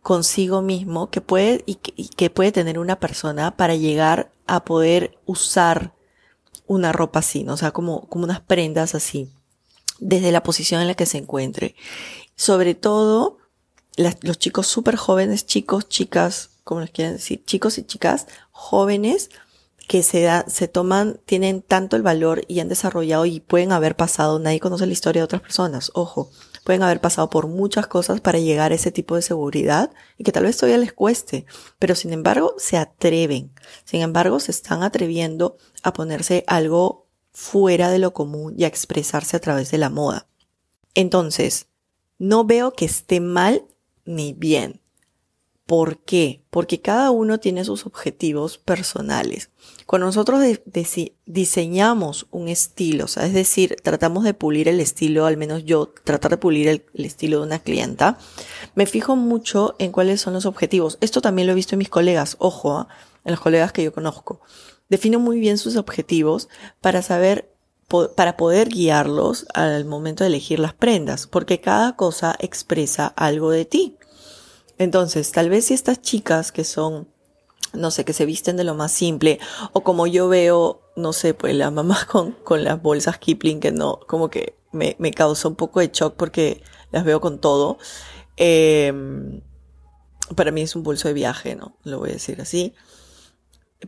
consigo 0.03 0.63
mismo 0.63 1.11
que 1.11 1.21
puede 1.21 1.63
y 1.65 1.77
que, 1.77 2.29
puede 2.29 2.51
tener 2.51 2.81
una 2.81 2.99
persona 2.99 3.57
para 3.57 3.77
llegar 3.77 4.33
a 4.49 4.65
poder 4.65 5.17
usar 5.27 5.95
una 6.67 6.91
ropa 6.91 7.21
así. 7.21 7.47
O 7.49 7.57
sea, 7.57 7.71
como, 7.71 8.09
como 8.09 8.25
unas 8.25 8.41
prendas 8.41 8.97
así 8.97 9.33
desde 10.01 10.33
la 10.33 10.43
posición 10.43 10.81
en 10.81 10.89
la 10.89 10.95
que 10.95 11.07
se 11.07 11.19
encuentre. 11.19 11.77
Sobre 12.35 12.75
todo, 12.75 13.39
los 13.97 14.39
chicos 14.39 14.67
súper 14.67 14.97
jóvenes, 14.97 15.47
chicos, 15.47 15.89
chicas, 15.89 16.51
como 16.65 16.81
les 16.81 16.91
quieren 16.91 17.15
decir, 17.15 17.45
chicos 17.45 17.79
y 17.79 17.85
chicas 17.85 18.27
jóvenes 18.51 19.31
que 19.91 20.03
se 20.05 20.23
da, 20.23 20.45
se 20.47 20.69
toman, 20.69 21.19
tienen 21.27 21.63
tanto 21.63 21.97
el 21.97 22.03
valor 22.03 22.45
y 22.47 22.61
han 22.61 22.69
desarrollado 22.69 23.27
y 23.27 23.41
pueden 23.41 23.73
haber 23.73 23.97
pasado, 23.97 24.39
nadie 24.39 24.61
conoce 24.61 24.87
la 24.87 24.93
historia 24.93 25.21
de 25.21 25.25
otras 25.25 25.43
personas, 25.43 25.91
ojo, 25.95 26.31
pueden 26.65 26.85
haber 26.85 27.01
pasado 27.01 27.29
por 27.29 27.49
muchas 27.49 27.89
cosas 27.89 28.21
para 28.21 28.39
llegar 28.39 28.71
a 28.71 28.77
ese 28.77 28.93
tipo 28.93 29.17
de 29.17 29.23
seguridad 29.23 29.91
y 30.17 30.23
que 30.23 30.31
tal 30.31 30.45
vez 30.45 30.57
todavía 30.57 30.79
les 30.79 30.93
cueste, 30.93 31.45
pero 31.81 31.97
sin 31.97 32.13
embargo 32.13 32.55
se 32.57 32.77
atreven, 32.77 33.53
sin 33.85 34.03
embargo 34.03 34.39
se 34.39 34.53
están 34.53 34.85
atreviendo 34.85 35.57
a 35.83 35.93
ponerse 35.93 36.45
algo 36.47 37.10
fuera 37.33 37.91
de 37.91 37.99
lo 37.99 38.13
común 38.13 38.55
y 38.57 38.65
a 38.65 38.69
expresarse 38.69 39.37
a 39.37 39.41
través 39.41 39.71
de 39.71 39.79
la 39.79 39.91
moda. 39.91 40.27
Entonces, 40.95 41.69
no 42.19 42.45
veo 42.45 42.73
que 42.73 42.85
esté 42.85 43.21
mal 43.21 43.65
ni 44.05 44.33
bien. 44.33 44.81
¿Por 45.71 45.99
qué? 45.99 46.43
Porque 46.51 46.81
cada 46.81 47.13
uno 47.13 47.39
tiene 47.39 47.65
sus 47.65 47.87
objetivos 47.87 48.59
personales. 48.59 49.51
Cuando 49.87 50.07
nosotros 50.07 50.43
diseñamos 51.27 52.27
un 52.33 52.49
estilo, 52.49 53.05
es 53.05 53.33
decir, 53.33 53.77
tratamos 53.81 54.25
de 54.25 54.35
pulir 54.35 54.67
el 54.67 54.81
estilo, 54.81 55.27
al 55.27 55.37
menos 55.37 55.65
yo, 55.65 55.95
tratar 56.03 56.33
de 56.33 56.39
pulir 56.39 56.67
el, 56.67 56.85
estilo 56.95 57.39
de 57.39 57.47
una 57.47 57.61
clienta, 57.61 58.19
me 58.75 58.87
fijo 58.87 59.15
mucho 59.15 59.77
en 59.79 59.93
cuáles 59.93 60.21
son 60.21 60.33
los 60.33 60.45
objetivos. 60.45 60.99
Esto 61.01 61.21
también 61.21 61.47
lo 61.47 61.53
he 61.53 61.57
visto 61.57 61.77
en 61.77 61.79
mis 61.79 61.89
colegas, 61.89 62.35
ojo, 62.41 62.77
¿ah? 62.77 62.89
en 63.25 63.31
los 63.31 63.41
colegas 63.41 63.73
que 63.73 63.85
yo 63.85 63.93
conozco. 63.93 64.41
Defino 64.91 65.19
muy 65.19 65.41
bien 65.41 65.57
sus 65.57 65.77
objetivos 65.77 66.49
para 66.81 67.01
saber 67.01 67.51
para 68.15 68.37
poder 68.37 68.69
guiarlos 68.69 69.47
al 69.53 69.85
momento 69.85 70.23
de 70.23 70.29
elegir 70.29 70.61
las 70.61 70.75
prendas, 70.75 71.27
porque 71.27 71.61
cada 71.61 71.97
cosa 71.97 72.37
expresa 72.39 73.09
algo 73.09 73.51
de 73.51 73.65
ti. 73.65 73.97
Entonces, 74.79 75.33
tal 75.33 75.51
vez 75.51 75.67
si 75.67 75.75
estas 75.75 76.01
chicas 76.01 76.53
que 76.53 76.63
son, 76.63 77.09
no 77.73 77.91
sé, 77.91 78.05
que 78.05 78.13
se 78.13 78.27
visten 78.27 78.57
de 78.57 78.65
lo 78.65 78.75
más 78.75 78.93
simple, 78.93 79.41
o 79.73 79.83
como 79.83 80.07
yo 80.07 80.29
veo, 80.29 80.83
no 80.95 81.13
sé, 81.13 81.35
pues 81.35 81.55
la 81.55 81.73
mamá 81.73 82.07
con, 82.11 82.33
con 82.33 82.63
las 82.63 82.81
bolsas 82.81 83.19
Kipling, 83.19 83.59
que 83.59 83.73
no, 83.73 83.99
como 84.07 84.31
que 84.31 84.55
me, 84.73 84.95
me 84.99 85.11
causó 85.13 85.49
un 85.49 85.57
poco 85.57 85.81
de 85.81 85.91
shock 85.93 86.15
porque 86.15 86.63
las 86.93 87.05
veo 87.05 87.21
con 87.21 87.41
todo. 87.41 87.79
Em, 88.37 89.43
para 90.37 90.53
mí 90.53 90.63
es 90.63 90.77
un 90.77 90.83
bolso 90.83 91.09
de 91.09 91.15
viaje, 91.15 91.57
¿no? 91.57 91.77
Lo 91.83 91.99
voy 91.99 92.11
a 92.11 92.15
decir 92.15 92.41
así. 92.41 92.75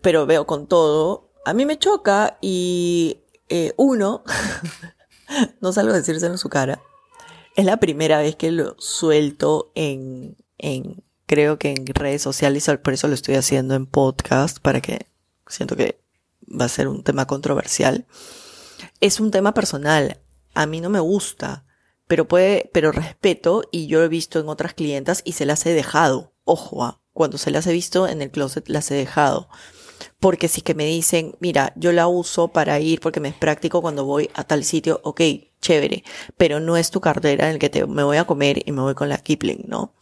Pero 0.00 0.26
veo 0.26 0.46
con 0.46 0.66
todo. 0.66 1.30
A 1.44 1.54
mí 1.54 1.66
me 1.66 1.78
choca 1.78 2.38
y 2.40 3.22
eh, 3.48 3.74
uno, 3.76 4.24
no 5.60 5.72
salgo 5.72 5.92
a 5.92 5.96
decírselo 5.96 6.32
en 6.32 6.38
su 6.38 6.48
cara. 6.48 6.80
Es 7.54 7.66
la 7.66 7.78
primera 7.78 8.18
vez 8.18 8.36
que 8.36 8.50
lo 8.50 8.76
suelto 8.78 9.72
en, 9.74 10.36
en, 10.56 11.04
creo 11.26 11.58
que 11.58 11.70
en 11.70 11.86
redes 11.86 12.22
sociales, 12.22 12.70
por 12.82 12.94
eso 12.94 13.08
lo 13.08 13.14
estoy 13.14 13.34
haciendo 13.34 13.74
en 13.74 13.86
podcast, 13.86 14.58
para 14.60 14.80
que 14.80 15.06
siento 15.46 15.76
que 15.76 16.00
va 16.48 16.64
a 16.64 16.70
ser 16.70 16.88
un 16.88 17.02
tema 17.02 17.26
controversial. 17.26 18.06
Es 19.00 19.20
un 19.20 19.30
tema 19.30 19.54
personal. 19.54 20.20
A 20.54 20.66
mí 20.66 20.80
no 20.80 20.90
me 20.90 21.00
gusta, 21.00 21.64
pero 22.06 22.28
puede, 22.28 22.70
pero 22.72 22.92
respeto 22.92 23.62
y 23.70 23.86
yo 23.86 23.98
lo 23.98 24.04
he 24.04 24.08
visto 24.08 24.38
en 24.40 24.48
otras 24.48 24.74
clientas 24.74 25.22
y 25.24 25.32
se 25.32 25.46
las 25.46 25.64
he 25.66 25.72
dejado. 25.72 26.32
Ojo, 26.44 26.84
ah, 26.84 27.00
cuando 27.12 27.38
se 27.38 27.50
las 27.50 27.66
he 27.66 27.72
visto 27.72 28.06
en 28.08 28.22
el 28.22 28.30
closet 28.30 28.68
las 28.68 28.90
he 28.90 28.94
dejado. 28.94 29.48
Porque 30.20 30.48
si 30.48 30.62
que 30.62 30.74
me 30.74 30.86
dicen, 30.86 31.36
mira, 31.40 31.72
yo 31.76 31.92
la 31.92 32.06
uso 32.06 32.48
para 32.48 32.80
ir 32.80 33.00
porque 33.00 33.20
me 33.20 33.28
es 33.28 33.34
práctico 33.34 33.82
cuando 33.82 34.04
voy 34.04 34.30
a 34.34 34.44
tal 34.44 34.64
sitio, 34.64 35.00
ok, 35.04 35.20
chévere, 35.60 36.04
pero 36.36 36.60
no 36.60 36.76
es 36.76 36.90
tu 36.90 37.00
cartera 37.00 37.46
en 37.46 37.54
el 37.54 37.58
que 37.58 37.70
te, 37.70 37.86
me 37.86 38.02
voy 38.02 38.16
a 38.16 38.24
comer 38.24 38.62
y 38.66 38.72
me 38.72 38.82
voy 38.82 38.94
con 38.94 39.08
la 39.08 39.18
Kipling, 39.18 39.64
¿no? 39.68 39.94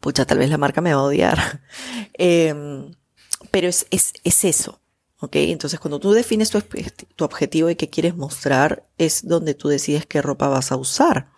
pucha, 0.00 0.24
tal 0.24 0.38
vez 0.38 0.50
la 0.50 0.58
marca 0.58 0.80
me 0.80 0.94
va 0.94 1.00
a 1.00 1.04
odiar. 1.04 1.62
Em, 2.14 2.94
pero 3.50 3.68
es, 3.68 3.86
es, 3.90 4.12
es 4.24 4.44
eso. 4.44 4.80
¿Ok? 5.20 5.36
Entonces, 5.36 5.78
cuando 5.78 6.00
tú 6.00 6.12
defines 6.12 6.50
tu, 6.50 6.60
tu 6.60 7.24
objetivo 7.24 7.70
y 7.70 7.76
qué 7.76 7.88
quieres 7.88 8.16
mostrar, 8.16 8.88
es 8.98 9.26
donde 9.26 9.54
tú 9.54 9.68
decides 9.68 10.04
qué 10.04 10.20
ropa 10.20 10.48
vas 10.48 10.72
a 10.72 10.76
usar. 10.76 11.30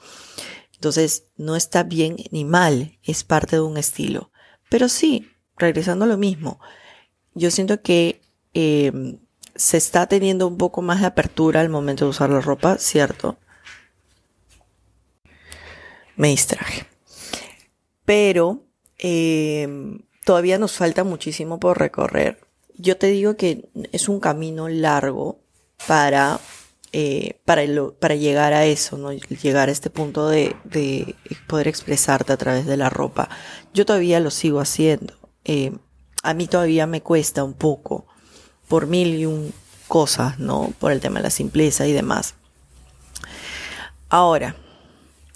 Entonces, 0.73 1.27
no 1.37 1.55
está 1.55 1.83
bien 1.83 2.17
ni 2.31 2.45
mal, 2.45 2.99
es 3.03 3.25
parte 3.25 3.57
de 3.57 3.63
un 3.63 3.77
estilo. 3.77 4.31
Pero 4.71 4.89
sí, 4.89 5.31
regresando 5.59 6.07
a 6.07 6.09
lo 6.09 6.17
mismo, 6.17 6.61
yo 7.35 7.51
siento 7.51 7.83
que 7.83 8.21
eh, 8.55 9.19
se 9.55 9.77
está 9.77 10.07
teniendo 10.07 10.47
un 10.47 10.59
poco 10.59 10.83
más 10.83 11.01
de 11.01 11.07
apertura 11.07 11.61
al 11.61 11.69
momento 11.69 12.05
de 12.05 12.11
usar 12.11 12.31
la 12.31 12.41
ropa, 12.41 12.79
¿cierto? 12.79 13.37
Me 16.17 16.29
distraje 16.29 16.87
pero 18.05 18.65
eh, 18.99 19.69
todavía 20.25 20.59
nos 20.59 20.73
falta 20.73 21.05
muchísimo 21.05 21.59
por 21.59 21.79
recorrer. 21.79 22.41
Yo 22.77 22.97
te 22.97 23.09
digo 23.09 23.37
que 23.37 23.69
es 23.93 24.09
un 24.09 24.21
camino 24.21 24.69
largo 24.69 25.41
para, 25.87 26.41
eh, 26.93 27.41
para, 27.45 28.15
llegar 28.15 28.53
a 28.53 28.67
eso, 28.67 28.99
¿no? 28.99 29.13
Llegar 29.13 29.69
a 29.69 29.73
este 29.73 29.91
punto 29.91 30.29
de, 30.29 30.57
de, 30.65 31.15
poder 31.47 31.69
expresarte 31.69 32.33
a 32.33 32.37
través 32.37 32.67
de 32.67 32.77
la 32.77 32.91
ropa. 32.91 33.29
Yo 33.73 33.87
todavía 33.87 34.21
lo 34.21 34.31
sigo 34.31 34.61
haciendo. 34.61 35.15
Eh, 35.45 35.73
a 36.25 36.35
mí 36.35 36.47
todavía 36.49 36.87
me 36.87 37.03
cuesta 37.03 37.45
un 37.45 37.55
poco 37.55 38.07
por 38.67 38.87
mil 38.87 39.15
y 39.15 39.27
un 39.27 39.53
cosas, 39.87 40.39
¿no? 40.39 40.73
Por 40.79 40.93
el 40.93 41.01
tema 41.01 41.21
de 41.21 41.25
la 41.25 41.31
simpleza 41.31 41.87
y 41.87 41.93
demás. 41.93 42.35
Ahora, 44.09 44.57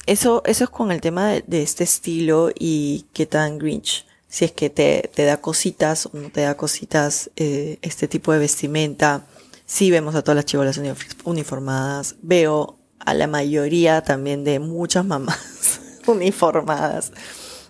eso, 0.07 0.43
eso 0.47 0.65
es 0.65 0.71
con 0.71 0.91
el 0.91 1.01
tema 1.01 1.29
de, 1.29 1.63
este 1.63 1.85
estilo 1.85 2.51
y 2.59 3.07
qué 3.13 3.27
tan 3.27 3.59
Grinch. 3.59 4.07
Si 4.29 4.45
es 4.45 4.53
que 4.53 4.71
te, 4.71 5.11
te 5.15 5.25
da 5.25 5.39
cositas 5.39 6.07
o 6.07 6.11
no 6.15 6.31
te 6.31 6.43
da 6.43 6.57
cositas 6.57 7.31
eh, 7.37 7.79
este 7.83 8.09
tipo 8.09 8.33
de 8.33 8.39
vestimenta. 8.39 9.25
Sí 9.65 9.91
vemos 9.91 10.15
a 10.15 10.23
todas 10.23 10.37
las 10.37 10.47
chivolas 10.47 10.81
uniformadas. 11.25 12.17
Veo 12.23 12.79
a 12.99 13.15
la 13.15 13.27
mayoría 13.27 14.03
también 14.03 14.45
de 14.45 14.61
muchas 14.61 15.05
mamás 15.05 15.81
uniformadas. 16.07 17.13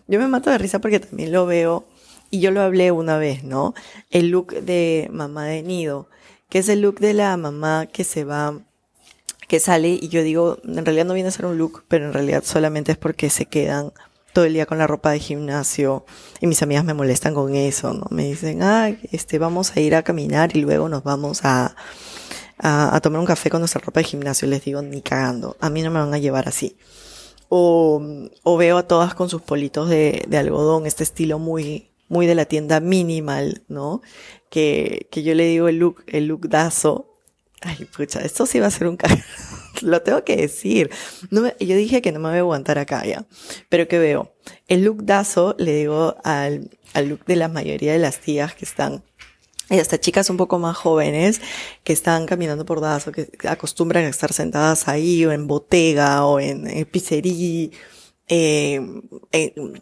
Yo 0.06 0.18
me 0.18 0.28
mato 0.28 0.50
de 0.50 0.58
risa 0.58 0.80
porque 0.80 1.00
también 1.00 1.32
lo 1.32 1.46
veo 1.46 1.84
y 2.30 2.40
yo 2.40 2.50
lo 2.50 2.62
hablé 2.62 2.92
una 2.92 3.18
vez, 3.18 3.44
¿no? 3.44 3.74
El 4.10 4.28
look 4.30 4.54
de 4.54 5.08
mamá 5.12 5.46
de 5.46 5.62
nido, 5.62 6.08
que 6.48 6.58
es 6.58 6.68
el 6.68 6.80
look 6.80 7.00
de 7.00 7.14
la 7.14 7.36
mamá 7.36 7.86
que 7.86 8.04
se 8.04 8.24
va 8.24 8.60
que 9.48 9.60
sale 9.60 9.88
y 9.88 10.08
yo 10.08 10.22
digo, 10.22 10.58
en 10.62 10.84
realidad 10.84 11.06
no 11.06 11.14
viene 11.14 11.30
a 11.30 11.32
ser 11.32 11.46
un 11.46 11.56
look, 11.56 11.84
pero 11.88 12.06
en 12.06 12.12
realidad 12.12 12.44
solamente 12.44 12.92
es 12.92 12.98
porque 12.98 13.30
se 13.30 13.46
quedan 13.46 13.92
todo 14.34 14.44
el 14.44 14.52
día 14.52 14.66
con 14.66 14.76
la 14.76 14.86
ropa 14.86 15.10
de 15.10 15.18
gimnasio 15.18 16.04
y 16.40 16.46
mis 16.46 16.62
amigas 16.62 16.84
me 16.84 16.92
molestan 16.92 17.34
con 17.34 17.54
eso, 17.54 17.94
¿no? 17.94 18.06
Me 18.10 18.26
dicen, 18.26 18.62
ah, 18.62 18.90
este, 19.10 19.38
vamos 19.38 19.74
a 19.74 19.80
ir 19.80 19.94
a 19.94 20.02
caminar 20.02 20.54
y 20.54 20.60
luego 20.60 20.88
nos 20.90 21.02
vamos 21.02 21.40
a, 21.44 21.74
a, 22.58 23.00
tomar 23.00 23.20
un 23.20 23.26
café 23.26 23.48
con 23.48 23.60
nuestra 23.60 23.80
ropa 23.80 24.00
de 24.00 24.04
gimnasio. 24.04 24.46
Les 24.48 24.62
digo, 24.64 24.82
ni 24.82 25.00
cagando, 25.00 25.56
a 25.60 25.70
mí 25.70 25.82
no 25.82 25.90
me 25.90 25.98
van 25.98 26.12
a 26.12 26.18
llevar 26.18 26.46
así. 26.46 26.76
O, 27.48 28.02
o 28.42 28.56
veo 28.58 28.76
a 28.76 28.86
todas 28.86 29.14
con 29.14 29.30
sus 29.30 29.40
politos 29.40 29.88
de, 29.88 30.24
de 30.28 30.36
algodón, 30.36 30.86
este 30.86 31.04
estilo 31.04 31.38
muy, 31.38 31.87
muy 32.08 32.26
de 32.26 32.34
la 32.34 32.46
tienda 32.46 32.80
minimal, 32.80 33.62
¿no? 33.68 34.02
Que, 34.50 35.08
que 35.10 35.22
yo 35.22 35.34
le 35.34 35.46
digo 35.46 35.68
el 35.68 35.76
look, 35.78 36.04
el 36.06 36.26
look 36.26 36.48
dazo, 36.48 37.14
Ay, 37.60 37.86
pucha, 37.86 38.20
esto 38.20 38.46
sí 38.46 38.60
va 38.60 38.68
a 38.68 38.70
ser 38.70 38.86
un 38.86 38.96
Lo 39.82 40.02
tengo 40.02 40.22
que 40.22 40.36
decir. 40.36 40.90
No 41.30 41.42
yo 41.58 41.76
dije 41.76 42.00
que 42.00 42.12
no 42.12 42.20
me 42.20 42.28
voy 42.28 42.36
a 42.36 42.40
aguantar 42.40 42.78
acá 42.78 43.04
ya. 43.04 43.26
Pero 43.68 43.88
que 43.88 43.98
veo. 43.98 44.32
El 44.68 44.84
look 44.84 45.04
dazo 45.04 45.56
le 45.58 45.74
digo 45.74 46.16
al, 46.22 46.70
al 46.94 47.08
look 47.08 47.24
de 47.26 47.34
la 47.34 47.48
mayoría 47.48 47.92
de 47.92 47.98
las 47.98 48.20
tías 48.20 48.54
que 48.54 48.64
están 48.64 49.02
y 49.70 49.78
hasta 49.78 50.00
chicas 50.00 50.30
un 50.30 50.38
poco 50.38 50.58
más 50.58 50.76
jóvenes 50.76 51.40
que 51.84 51.92
están 51.92 52.24
caminando 52.26 52.64
por 52.64 52.80
Dazo, 52.80 53.12
que 53.12 53.28
acostumbran 53.46 54.04
a 54.04 54.08
estar 54.08 54.32
sentadas 54.32 54.88
ahí 54.88 55.26
o 55.26 55.32
en 55.32 55.46
botega 55.46 56.24
o 56.24 56.40
en, 56.40 56.86
pizzería, 56.86 57.68
eh, 58.28 58.80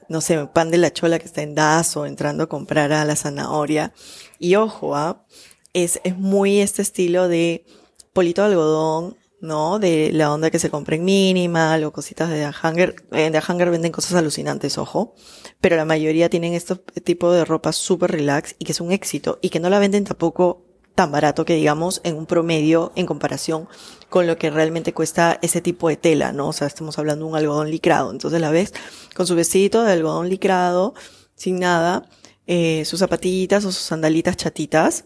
no 0.09 0.21
sé, 0.21 0.47
pan 0.47 0.71
de 0.71 0.79
la 0.79 0.93
chola 0.93 1.19
que 1.19 1.27
está 1.27 1.43
en 1.43 1.55
Dazo, 1.55 2.07
entrando 2.07 2.45
a 2.45 2.49
comprar 2.49 2.93
a 2.93 3.05
la 3.05 3.17
zanahoria. 3.17 3.93
Y 4.39 4.55
ojo, 4.57 4.95
¿ah? 4.95 5.25
es, 5.73 6.01
es 6.05 6.17
muy 6.17 6.61
este 6.61 6.83
estilo 6.83 7.29
de 7.29 7.65
polito 8.13 8.43
de 8.43 8.49
algodón, 8.49 9.17
¿no? 9.41 9.79
De 9.79 10.11
la 10.13 10.33
onda 10.33 10.51
que 10.51 10.59
se 10.59 10.71
compra 10.71 10.97
en 10.97 11.05
minimal 11.05 11.85
o 11.85 11.93
cositas 11.93 12.31
de 12.31 12.41
The 12.41 12.67
Hunger. 12.67 12.97
En 13.13 13.33
The 13.33 13.43
Hunger 13.47 13.71
venden 13.71 13.93
cosas 13.93 14.15
alucinantes, 14.15 14.79
ojo. 14.79 15.15
Pero 15.61 15.77
la 15.77 15.85
mayoría 15.85 16.31
tienen 16.31 16.55
este 16.55 16.77
tipo 16.77 17.31
de 17.31 17.45
ropa 17.45 17.73
súper 17.73 18.13
relax 18.13 18.57
y 18.59 18.65
que 18.65 18.73
es 18.73 18.81
un 18.81 18.93
éxito 18.93 19.39
y 19.43 19.51
que 19.51 19.61
no 19.61 19.69
la 19.69 19.79
venden 19.79 20.05
tampoco 20.05 20.65
tan 20.97 21.13
barato 21.13 21.45
que 21.45 21.55
digamos 21.55 22.01
en 22.05 22.17
un 22.17 22.27
promedio 22.27 22.91
en 22.97 23.07
comparación 23.07 23.69
con 24.09 24.27
lo 24.27 24.39
que 24.39 24.51
realmente 24.51 24.95
cuesta 24.95 25.39
ese 25.43 25.61
tipo 25.61 25.89
de 25.89 25.97
tela, 25.97 26.33
¿no? 26.33 26.49
O 26.49 26.53
sea, 26.53 26.67
estamos 26.67 26.99
hablando 26.99 27.27
de 27.27 27.31
un 27.31 27.37
algodón 27.37 27.71
licrado. 27.71 28.11
Entonces 28.11 28.41
la 28.41 28.51
ves 28.51 28.73
con 29.15 29.27
su 29.27 29.37
vestido 29.37 29.85
de 29.85 29.93
algodón 29.93 30.31
licrado, 30.31 30.95
sin 31.35 31.61
nada, 31.61 32.09
eh, 32.47 32.85
sus 32.87 33.01
zapatillitas 33.01 33.65
o 33.67 33.73
sus 33.73 33.83
sandalitas 33.83 34.37
chatitas, 34.37 35.05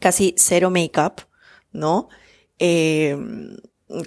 casi 0.00 0.34
cero 0.36 0.70
make-up, 0.70 1.22
¿no? 1.72 2.08
Eh, 2.58 3.16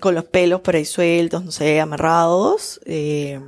con 0.01 0.15
los 0.15 0.25
pelos 0.25 0.59
por 0.59 0.75
ahí 0.75 0.83
sueltos, 0.83 1.45
no 1.45 1.51
sé, 1.51 1.79
amarrados, 1.79 2.81
eh, 2.85 3.39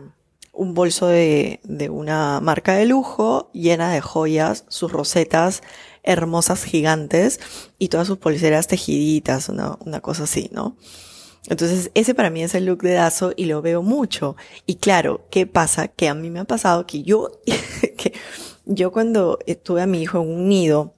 un 0.53 0.73
bolso 0.73 1.07
de, 1.07 1.59
de, 1.63 1.89
una 1.89 2.39
marca 2.39 2.75
de 2.75 2.85
lujo 2.85 3.49
llena 3.53 3.91
de 3.91 3.99
joyas, 3.99 4.63
sus 4.69 4.91
rosetas 4.91 5.61
hermosas 6.03 6.63
gigantes 6.63 7.39
y 7.77 7.89
todas 7.89 8.07
sus 8.07 8.17
pulseras 8.17 8.67
tejiditas, 8.67 9.49
una, 9.49 9.77
una 9.79 10.01
cosa 10.01 10.23
así, 10.23 10.49
¿no? 10.51 10.75
Entonces, 11.47 11.89
ese 11.95 12.13
para 12.13 12.29
mí 12.29 12.43
es 12.43 12.53
el 12.53 12.65
look 12.65 12.83
de 12.83 12.93
Dazo 12.93 13.33
y 13.35 13.45
lo 13.45 13.61
veo 13.61 13.81
mucho. 13.81 14.35
Y 14.67 14.75
claro, 14.75 15.27
¿qué 15.31 15.47
pasa? 15.47 15.87
Que 15.87 16.07
a 16.07 16.13
mí 16.13 16.29
me 16.29 16.39
ha 16.39 16.45
pasado 16.45 16.85
que 16.85 17.03
yo, 17.03 17.31
que 17.97 18.13
yo 18.65 18.91
cuando 18.91 19.39
tuve 19.63 19.81
a 19.81 19.87
mi 19.87 20.01
hijo 20.01 20.21
en 20.21 20.29
un 20.29 20.49
nido, 20.49 20.95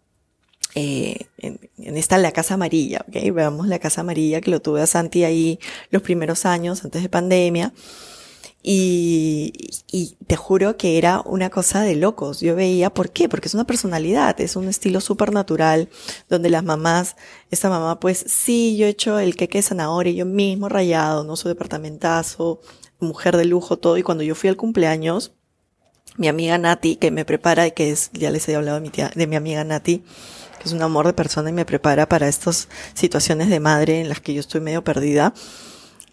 eh, 0.76 1.28
en, 1.38 1.60
en, 1.78 1.98
esta 1.98 2.18
la 2.18 2.32
casa 2.32 2.56
amarilla, 2.56 3.06
¿ok? 3.08 3.32
Veamos 3.34 3.68
la 3.68 3.80
casa 3.80 4.02
amarilla 4.02 4.42
que 4.42 4.52
lo 4.52 4.62
tuve 4.62 4.82
a 4.82 4.88
Santi 4.88 5.24
ahí 5.24 5.60
los 5.92 6.02
primeros 6.02 6.46
años 6.46 6.84
antes 6.84 7.04
de 7.04 7.10
pandemia. 7.10 7.74
Y, 8.66 9.52
y 9.92 10.16
te 10.26 10.38
juro 10.38 10.78
que 10.78 10.98
era 10.98 11.22
una 11.26 11.50
cosa 11.50 11.82
de 11.82 11.96
locos. 11.96 12.40
Yo 12.40 12.56
veía, 12.56 12.90
¿por 12.90 13.12
qué? 13.12 13.28
Porque 13.28 13.50
es 13.50 13.54
una 13.54 13.66
personalidad, 13.68 14.40
es 14.40 14.56
un 14.56 14.70
estilo 14.70 15.02
súper 15.02 15.34
natural, 15.34 15.90
donde 16.30 16.50
las 16.50 16.64
mamás, 16.64 17.18
esta 17.52 17.70
mamá, 17.70 18.00
pues 18.00 18.24
sí, 18.26 18.78
yo 18.78 18.86
he 18.86 18.90
hecho 18.90 19.20
el 19.20 19.36
queque 19.36 19.58
de 19.58 19.64
zanahoria, 19.64 20.14
yo 20.14 20.26
mismo 20.26 20.70
rayado, 20.70 21.26
no 21.26 21.36
soy 21.36 21.50
departamentazo, 21.50 22.62
mujer 23.00 23.36
de 23.36 23.46
lujo, 23.46 23.78
todo. 23.78 23.98
Y 23.98 24.04
cuando 24.04 24.24
yo 24.24 24.34
fui 24.34 24.50
al 24.50 24.56
cumpleaños, 24.56 25.34
mi 26.16 26.30
amiga 26.30 26.58
Nati, 26.58 26.96
que 26.96 27.12
me 27.12 27.26
prepara, 27.26 27.70
que 27.72 27.92
es, 27.92 28.12
ya 28.14 28.32
les 28.32 28.48
he 28.48 28.56
hablado 28.56 28.76
de 28.76 28.82
mi 28.82 28.90
tía, 28.90 29.12
de 29.14 29.28
mi 29.28 29.36
amiga 29.36 29.64
Nati, 29.64 30.04
que 30.60 30.64
es 30.66 30.72
un 30.72 30.82
amor 30.82 31.06
de 31.06 31.14
persona 31.14 31.50
y 31.50 31.54
me 31.54 31.66
prepara 31.66 32.08
para 32.08 32.30
estas 32.30 32.70
situaciones 32.94 33.50
de 33.50 33.60
madre 33.60 34.00
en 34.00 34.10
las 34.10 34.22
que 34.22 34.34
yo 34.34 34.40
estoy 34.40 34.62
medio 34.62 34.84
perdida 34.84 35.34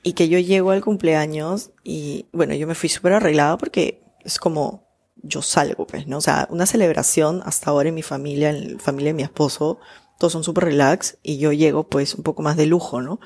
y 0.02 0.14
que 0.14 0.28
yo 0.28 0.38
llego 0.38 0.70
al 0.70 0.82
cumpleaños 0.82 1.70
y 1.84 2.26
bueno, 2.32 2.54
yo 2.54 2.66
me 2.66 2.74
fui 2.74 2.88
súper 2.88 3.12
arreglada 3.12 3.58
porque 3.58 4.02
es 4.24 4.38
como 4.38 4.88
yo 5.22 5.42
salgo, 5.42 5.86
pues, 5.86 6.06
¿no? 6.06 6.18
O 6.18 6.20
sea, 6.20 6.48
una 6.50 6.66
celebración 6.66 7.42
hasta 7.44 7.70
ahora 7.70 7.90
en 7.90 7.94
mi 7.94 8.02
familia, 8.02 8.50
en 8.50 8.74
la 8.74 8.78
familia 8.78 9.10
de 9.10 9.14
mi 9.14 9.22
esposo, 9.22 9.78
todos 10.18 10.32
son 10.32 10.44
súper 10.44 10.64
relax 10.64 11.18
y 11.22 11.38
yo 11.38 11.52
llego 11.52 11.88
pues 11.88 12.14
un 12.14 12.22
poco 12.22 12.42
más 12.42 12.56
de 12.56 12.66
lujo, 12.66 13.02
¿no? 13.02 13.20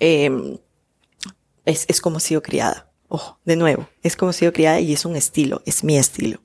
Eh, 0.00 0.58
es, 1.64 1.84
es 1.88 2.00
como 2.00 2.20
sido 2.20 2.42
criada. 2.42 2.90
Ojo, 3.08 3.38
de 3.44 3.56
nuevo, 3.56 3.88
es 4.02 4.16
como 4.16 4.32
sido 4.32 4.52
criada 4.54 4.80
y 4.80 4.92
es 4.94 5.04
un 5.04 5.16
estilo, 5.16 5.60
es 5.66 5.84
mi 5.84 5.98
estilo. 5.98 6.40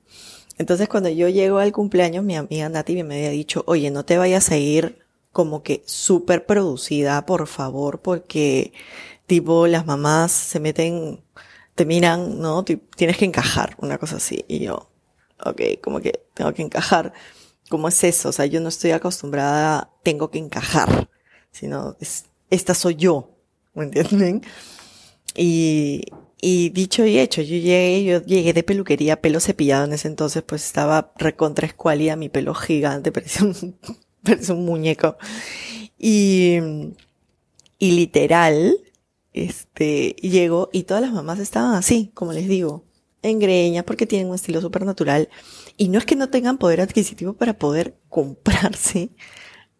Entonces 0.58 0.88
cuando 0.88 1.08
yo 1.08 1.28
llego 1.28 1.58
al 1.58 1.72
cumpleaños, 1.72 2.24
mi 2.24 2.36
amiga 2.36 2.68
Nati 2.68 3.02
me 3.02 3.16
había 3.16 3.30
dicho, 3.30 3.62
oye, 3.66 3.90
no 3.90 4.04
te 4.04 4.18
vayas 4.18 4.50
a 4.50 4.58
ir 4.58 4.98
como 5.32 5.62
que 5.62 5.82
súper 5.86 6.46
producida, 6.46 7.24
por 7.24 7.46
favor, 7.46 8.00
porque 8.00 8.72
tipo 9.28 9.68
las 9.68 9.86
mamás 9.86 10.32
se 10.32 10.58
meten, 10.58 11.22
te 11.76 11.86
miran, 11.86 12.40
¿no? 12.40 12.64
Tienes 12.64 13.16
que 13.16 13.26
encajar, 13.26 13.76
una 13.78 13.98
cosa 13.98 14.16
así. 14.16 14.44
Y 14.48 14.60
yo, 14.60 14.90
ok, 15.44 15.60
como 15.80 16.00
que 16.00 16.24
tengo 16.34 16.52
que 16.52 16.62
encajar. 16.62 17.12
¿Cómo 17.68 17.86
es 17.88 18.02
eso? 18.02 18.30
O 18.30 18.32
sea, 18.32 18.46
yo 18.46 18.60
no 18.60 18.68
estoy 18.70 18.90
acostumbrada, 18.90 19.92
tengo 20.02 20.30
que 20.30 20.38
encajar, 20.38 21.10
sino 21.52 21.96
es, 22.00 22.24
esta 22.50 22.74
soy 22.74 22.96
yo, 22.96 23.36
¿me 23.74 23.84
entienden? 23.84 24.42
Y, 25.34 26.02
y 26.40 26.70
dicho 26.70 27.04
y 27.04 27.18
hecho, 27.18 27.42
yo 27.42 27.56
llegué, 27.56 28.04
yo 28.04 28.22
llegué 28.24 28.54
de 28.54 28.62
peluquería, 28.62 29.20
pelo 29.20 29.38
cepillado 29.38 29.84
en 29.84 29.92
ese 29.92 30.08
entonces, 30.08 30.42
pues 30.42 30.64
estaba 30.64 31.12
recontra 31.16 31.66
escuálida, 31.66 32.16
mi 32.16 32.30
pelo 32.30 32.54
gigante, 32.54 33.12
parecía 33.12 33.44
un, 33.44 33.78
parecía 34.22 34.54
un 34.54 34.64
muñeco. 34.64 35.18
Y, 35.98 36.58
y 37.78 37.92
literal, 37.92 38.78
este, 39.44 40.16
llego 40.20 40.70
y 40.72 40.84
todas 40.84 41.02
las 41.02 41.12
mamás 41.12 41.38
estaban 41.38 41.74
así, 41.74 42.10
como 42.14 42.32
les 42.32 42.48
digo, 42.48 42.84
en 43.22 43.38
greñas 43.38 43.84
porque 43.84 44.06
tienen 44.06 44.28
un 44.28 44.34
estilo 44.34 44.60
súper 44.60 44.84
natural. 44.84 45.28
Y 45.76 45.88
no 45.88 45.98
es 45.98 46.04
que 46.04 46.16
no 46.16 46.28
tengan 46.28 46.58
poder 46.58 46.80
adquisitivo 46.80 47.34
para 47.34 47.58
poder 47.58 47.96
comprarse 48.08 49.10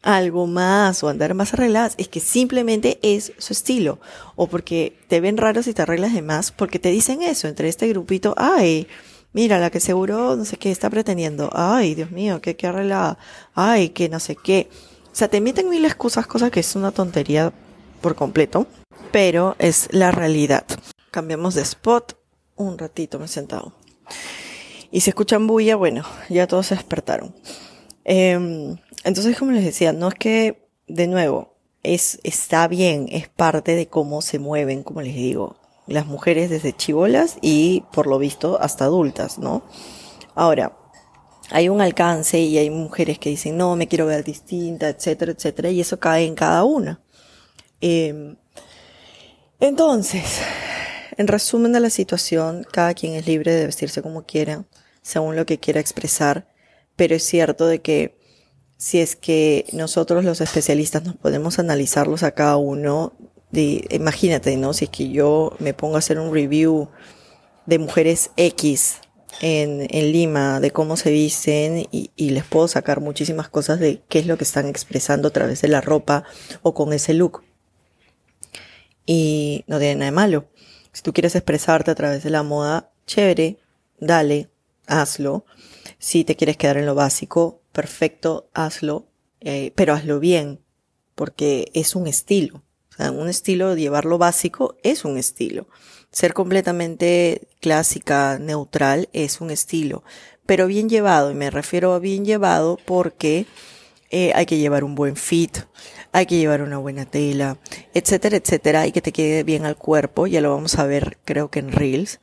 algo 0.02 0.46
más 0.46 1.02
o 1.02 1.08
andar 1.08 1.34
más 1.34 1.54
arregladas, 1.54 1.94
es 1.98 2.08
que 2.08 2.20
simplemente 2.20 2.98
es 3.02 3.32
su 3.38 3.52
estilo. 3.52 4.00
O 4.36 4.46
porque 4.46 4.96
te 5.08 5.20
ven 5.20 5.36
raros 5.36 5.64
si 5.64 5.74
te 5.74 5.82
arreglas 5.82 6.14
de 6.14 6.22
más, 6.22 6.52
porque 6.52 6.78
te 6.78 6.90
dicen 6.90 7.22
eso 7.22 7.48
entre 7.48 7.68
este 7.68 7.88
grupito, 7.88 8.34
ay, 8.36 8.86
mira, 9.32 9.58
la 9.58 9.70
que 9.70 9.80
seguro 9.80 10.36
no 10.36 10.44
sé 10.44 10.56
qué 10.56 10.70
está 10.70 10.88
pretendiendo, 10.90 11.50
ay, 11.52 11.94
Dios 11.94 12.10
mío, 12.10 12.40
qué, 12.40 12.56
qué 12.56 12.68
arreglada, 12.68 13.18
ay, 13.54 13.90
que 13.90 14.08
no 14.08 14.20
sé 14.20 14.36
qué. 14.36 14.68
O 15.12 15.16
sea, 15.18 15.28
te 15.28 15.40
meten 15.40 15.68
mil 15.68 15.84
excusas, 15.84 16.26
cosa 16.26 16.50
que 16.50 16.60
es 16.60 16.76
una 16.76 16.92
tontería 16.92 17.52
por 17.98 18.14
completo 18.14 18.66
pero 19.10 19.56
es 19.58 19.88
la 19.90 20.10
realidad. 20.10 20.64
Cambiamos 21.10 21.54
de 21.54 21.62
spot, 21.62 22.18
un 22.56 22.78
ratito 22.78 23.18
me 23.18 23.26
he 23.26 23.28
sentado. 23.28 23.72
Y 24.90 25.00
si 25.00 25.10
escuchan 25.10 25.46
bulla, 25.46 25.76
bueno, 25.76 26.04
ya 26.28 26.46
todos 26.46 26.66
se 26.66 26.74
despertaron. 26.74 27.34
Eh, 28.04 28.76
entonces, 29.04 29.38
como 29.38 29.52
les 29.52 29.64
decía, 29.64 29.92
no 29.92 30.08
es 30.08 30.14
que, 30.14 30.68
de 30.86 31.06
nuevo, 31.06 31.56
es, 31.82 32.20
está 32.22 32.68
bien, 32.68 33.06
es 33.10 33.28
parte 33.28 33.74
de 33.74 33.88
cómo 33.88 34.22
se 34.22 34.38
mueven, 34.38 34.82
como 34.82 35.02
les 35.02 35.14
digo, 35.14 35.56
las 35.86 36.06
mujeres 36.06 36.50
desde 36.50 36.74
chivolas 36.74 37.38
y, 37.40 37.84
por 37.92 38.06
lo 38.06 38.18
visto, 38.18 38.60
hasta 38.60 38.84
adultas, 38.84 39.38
¿no? 39.38 39.62
Ahora, 40.34 40.76
hay 41.50 41.68
un 41.68 41.80
alcance 41.80 42.40
y 42.40 42.58
hay 42.58 42.70
mujeres 42.70 43.18
que 43.18 43.30
dicen, 43.30 43.56
no, 43.56 43.76
me 43.76 43.88
quiero 43.88 44.06
ver 44.06 44.24
distinta, 44.24 44.88
etcétera, 44.88 45.32
etcétera, 45.32 45.70
y 45.70 45.80
eso 45.80 45.98
cae 45.98 46.26
en 46.26 46.34
cada 46.34 46.64
una. 46.64 47.00
Eh, 47.80 48.36
entonces, 49.60 50.40
en 51.16 51.26
resumen 51.26 51.72
de 51.72 51.80
la 51.80 51.90
situación, 51.90 52.64
cada 52.70 52.94
quien 52.94 53.14
es 53.14 53.26
libre 53.26 53.52
de 53.52 53.66
vestirse 53.66 54.02
como 54.02 54.24
quiera, 54.24 54.64
según 55.02 55.34
lo 55.34 55.46
que 55.46 55.58
quiera 55.58 55.80
expresar, 55.80 56.46
pero 56.94 57.16
es 57.16 57.24
cierto 57.24 57.66
de 57.66 57.80
que 57.80 58.16
si 58.76 59.00
es 59.00 59.16
que 59.16 59.66
nosotros 59.72 60.24
los 60.24 60.40
especialistas 60.40 61.04
nos 61.04 61.16
podemos 61.16 61.58
analizarlos 61.58 62.22
a 62.22 62.30
cada 62.30 62.56
uno, 62.56 63.14
imagínate, 63.50 64.56
¿no? 64.56 64.72
Si 64.72 64.84
es 64.84 64.90
que 64.90 65.10
yo 65.10 65.56
me 65.58 65.74
pongo 65.74 65.96
a 65.96 65.98
hacer 65.98 66.20
un 66.20 66.32
review 66.32 66.88
de 67.66 67.80
mujeres 67.80 68.30
X 68.36 68.98
en, 69.40 69.88
en 69.90 70.12
Lima, 70.12 70.60
de 70.60 70.70
cómo 70.70 70.96
se 70.96 71.10
visten 71.10 71.88
y, 71.90 72.12
y 72.14 72.30
les 72.30 72.44
puedo 72.44 72.68
sacar 72.68 73.00
muchísimas 73.00 73.48
cosas 73.48 73.80
de 73.80 74.02
qué 74.08 74.20
es 74.20 74.26
lo 74.26 74.38
que 74.38 74.44
están 74.44 74.68
expresando 74.68 75.28
a 75.28 75.32
través 75.32 75.62
de 75.62 75.68
la 75.68 75.80
ropa 75.80 76.22
o 76.62 76.74
con 76.74 76.92
ese 76.92 77.14
look 77.14 77.42
y 79.08 79.64
no 79.66 79.78
tiene 79.78 79.94
nada 79.94 80.10
de 80.10 80.14
malo. 80.14 80.44
Si 80.92 81.00
tú 81.00 81.14
quieres 81.14 81.34
expresarte 81.34 81.90
a 81.90 81.94
través 81.94 82.22
de 82.22 82.28
la 82.28 82.42
moda, 82.42 82.90
chévere, 83.06 83.56
dale, 83.98 84.50
hazlo. 84.86 85.46
Si 85.98 86.24
te 86.24 86.36
quieres 86.36 86.58
quedar 86.58 86.76
en 86.76 86.84
lo 86.84 86.94
básico, 86.94 87.62
perfecto, 87.72 88.50
hazlo, 88.52 89.06
eh, 89.40 89.72
pero 89.74 89.94
hazlo 89.94 90.20
bien, 90.20 90.60
porque 91.14 91.70
es 91.72 91.96
un 91.96 92.06
estilo. 92.06 92.62
O 92.90 92.96
sea, 92.98 93.10
un 93.10 93.30
estilo 93.30 93.74
llevar 93.74 94.04
lo 94.04 94.18
básico 94.18 94.76
es 94.82 95.06
un 95.06 95.16
estilo. 95.16 95.68
Ser 96.12 96.34
completamente 96.34 97.48
clásica, 97.60 98.38
neutral, 98.38 99.08
es 99.14 99.40
un 99.40 99.50
estilo. 99.50 100.04
Pero 100.44 100.66
bien 100.66 100.90
llevado, 100.90 101.30
y 101.30 101.34
me 101.34 101.50
refiero 101.50 101.94
a 101.94 101.98
bien 101.98 102.26
llevado 102.26 102.78
porque 102.84 103.46
eh, 104.10 104.32
hay 104.34 104.44
que 104.44 104.58
llevar 104.58 104.84
un 104.84 104.94
buen 104.94 105.16
fit, 105.16 105.58
hay 106.12 106.26
que 106.26 106.38
llevar 106.38 106.62
una 106.62 106.78
buena 106.78 107.04
tela, 107.04 107.58
etcétera, 107.94 108.36
etcétera, 108.36 108.86
y 108.86 108.92
que 108.92 109.02
te 109.02 109.12
quede 109.12 109.44
bien 109.44 109.64
al 109.64 109.76
cuerpo, 109.76 110.26
ya 110.26 110.40
lo 110.40 110.54
vamos 110.54 110.78
a 110.78 110.86
ver 110.86 111.18
creo 111.24 111.50
que 111.50 111.60
en 111.60 111.72
Reels, 111.72 112.20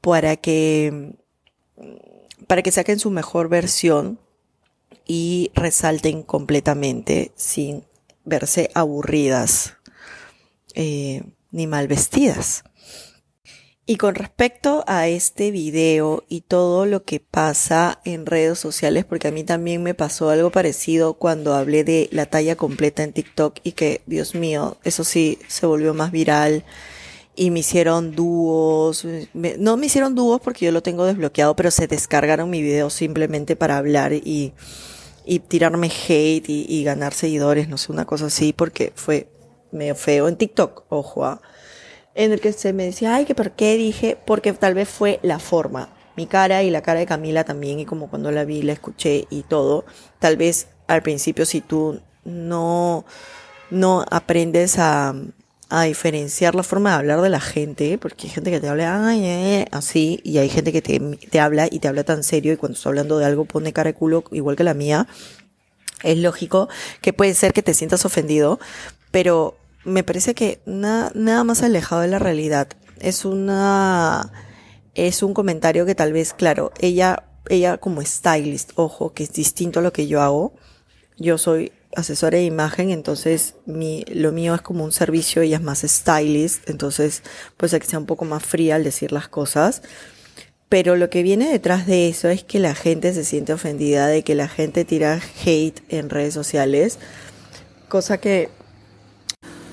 para 0.00 0.36
que, 0.36 1.14
para 2.46 2.62
que 2.62 2.72
saquen 2.72 2.98
su 2.98 3.10
mejor 3.10 3.48
versión 3.48 4.18
y 5.06 5.50
resalten 5.54 6.22
completamente 6.22 7.32
sin 7.34 7.84
verse 8.24 8.70
aburridas 8.74 9.76
eh, 10.74 11.22
ni 11.50 11.66
mal 11.66 11.88
vestidas. 11.88 12.64
Y 13.92 13.96
con 13.96 14.14
respecto 14.14 14.84
a 14.86 15.06
este 15.06 15.50
video 15.50 16.24
y 16.26 16.40
todo 16.40 16.86
lo 16.86 17.04
que 17.04 17.20
pasa 17.20 18.00
en 18.06 18.24
redes 18.24 18.58
sociales, 18.58 19.04
porque 19.04 19.28
a 19.28 19.32
mí 19.32 19.44
también 19.44 19.82
me 19.82 19.92
pasó 19.92 20.30
algo 20.30 20.48
parecido 20.48 21.12
cuando 21.12 21.52
hablé 21.52 21.84
de 21.84 22.08
la 22.10 22.24
talla 22.24 22.56
completa 22.56 23.02
en 23.02 23.12
TikTok 23.12 23.58
y 23.62 23.72
que, 23.72 24.00
Dios 24.06 24.34
mío, 24.34 24.78
eso 24.82 25.04
sí 25.04 25.38
se 25.46 25.66
volvió 25.66 25.92
más 25.92 26.10
viral 26.10 26.64
y 27.36 27.50
me 27.50 27.60
hicieron 27.60 28.12
dúos, 28.14 29.06
no 29.34 29.76
me 29.76 29.84
hicieron 29.84 30.14
dúos 30.14 30.40
porque 30.40 30.64
yo 30.64 30.72
lo 30.72 30.82
tengo 30.82 31.04
desbloqueado, 31.04 31.54
pero 31.54 31.70
se 31.70 31.86
descargaron 31.86 32.48
mi 32.48 32.62
video 32.62 32.88
simplemente 32.88 33.56
para 33.56 33.76
hablar 33.76 34.14
y, 34.14 34.54
tirarme 35.48 35.88
hate 35.88 36.48
y, 36.48 36.64
y 36.66 36.82
ganar 36.82 37.12
seguidores, 37.12 37.68
no 37.68 37.76
sé, 37.76 37.92
una 37.92 38.06
cosa 38.06 38.24
así, 38.24 38.54
porque 38.54 38.90
fue 38.94 39.28
medio 39.70 39.94
feo 39.96 40.28
en 40.28 40.36
TikTok, 40.36 40.84
ojo, 40.88 41.26
¿ah? 41.26 41.42
En 42.14 42.32
el 42.32 42.40
que 42.40 42.52
se 42.52 42.72
me 42.72 42.84
decía, 42.84 43.14
ay, 43.14 43.24
que 43.24 43.34
por 43.34 43.52
qué 43.52 43.76
dije, 43.76 44.18
porque 44.26 44.52
tal 44.52 44.74
vez 44.74 44.88
fue 44.88 45.18
la 45.22 45.38
forma, 45.38 45.88
mi 46.16 46.26
cara 46.26 46.62
y 46.62 46.70
la 46.70 46.82
cara 46.82 47.00
de 47.00 47.06
Camila 47.06 47.44
también, 47.44 47.80
y 47.80 47.86
como 47.86 48.08
cuando 48.10 48.30
la 48.30 48.44
vi, 48.44 48.62
la 48.62 48.72
escuché 48.74 49.26
y 49.30 49.42
todo, 49.42 49.84
tal 50.18 50.36
vez 50.36 50.68
al 50.88 51.02
principio 51.02 51.46
si 51.46 51.60
tú 51.60 52.00
no, 52.24 53.04
no 53.70 54.04
aprendes 54.10 54.78
a, 54.78 55.14
a 55.70 55.82
diferenciar 55.84 56.54
la 56.54 56.62
forma 56.62 56.90
de 56.90 56.96
hablar 56.96 57.22
de 57.22 57.30
la 57.30 57.40
gente, 57.40 57.96
porque 57.96 58.26
hay 58.26 58.34
gente 58.34 58.50
que 58.50 58.60
te 58.60 58.68
habla 58.68 59.08
ay, 59.08 59.24
eh, 59.24 59.60
eh", 59.62 59.66
así, 59.70 60.20
y 60.22 60.36
hay 60.38 60.50
gente 60.50 60.70
que 60.70 60.82
te, 60.82 61.00
te 61.00 61.40
habla 61.40 61.66
y 61.70 61.78
te 61.78 61.88
habla 61.88 62.04
tan 62.04 62.22
serio, 62.24 62.52
y 62.52 62.56
cuando 62.58 62.76
está 62.76 62.90
hablando 62.90 63.16
de 63.18 63.24
algo 63.24 63.46
pone 63.46 63.72
cara 63.72 63.88
de 63.88 63.94
culo 63.94 64.24
igual 64.32 64.56
que 64.56 64.64
la 64.64 64.74
mía, 64.74 65.06
Es 66.02 66.18
lógico 66.18 66.68
que 67.00 67.12
puede 67.12 67.34
ser 67.34 67.52
que 67.52 67.62
te 67.62 67.74
sientas 67.74 68.04
ofendido, 68.04 68.58
pero 69.10 69.56
me 69.84 70.04
parece 70.04 70.34
que 70.34 70.60
nada 70.66 71.44
más 71.44 71.62
alejado 71.62 72.02
de 72.02 72.08
la 72.08 72.18
realidad. 72.18 72.68
Es 73.00 73.24
una, 73.24 74.32
es 74.94 75.22
un 75.22 75.34
comentario 75.34 75.86
que 75.86 75.94
tal 75.94 76.12
vez, 76.12 76.32
claro, 76.34 76.72
ella, 76.78 77.24
ella 77.48 77.78
como 77.78 78.02
stylist, 78.02 78.72
ojo, 78.76 79.12
que 79.12 79.24
es 79.24 79.32
distinto 79.32 79.80
a 79.80 79.82
lo 79.82 79.92
que 79.92 80.06
yo 80.06 80.22
hago. 80.22 80.54
Yo 81.18 81.38
soy 81.38 81.72
asesora 81.94 82.38
de 82.38 82.44
imagen, 82.44 82.90
entonces 82.90 83.56
mi, 83.66 84.04
lo 84.08 84.32
mío 84.32 84.54
es 84.54 84.62
como 84.62 84.84
un 84.84 84.92
servicio, 84.92 85.42
ella 85.42 85.58
es 85.58 85.62
más 85.62 85.80
stylist, 85.80 86.68
entonces 86.68 87.22
pues 87.56 87.74
hay 87.74 87.80
que 87.80 87.86
ser 87.86 87.98
un 87.98 88.06
poco 88.06 88.24
más 88.24 88.42
fría 88.42 88.76
al 88.76 88.84
decir 88.84 89.12
las 89.12 89.28
cosas. 89.28 89.82
Pero 90.68 90.96
lo 90.96 91.10
que 91.10 91.22
viene 91.22 91.50
detrás 91.50 91.86
de 91.86 92.08
eso 92.08 92.28
es 92.28 92.44
que 92.44 92.58
la 92.58 92.74
gente 92.74 93.12
se 93.12 93.24
siente 93.24 93.52
ofendida 93.52 94.06
de 94.06 94.22
que 94.22 94.34
la 94.34 94.48
gente 94.48 94.86
tira 94.86 95.20
hate 95.44 95.80
en 95.90 96.08
redes 96.08 96.32
sociales, 96.32 96.98
cosa 97.88 98.18
que 98.18 98.48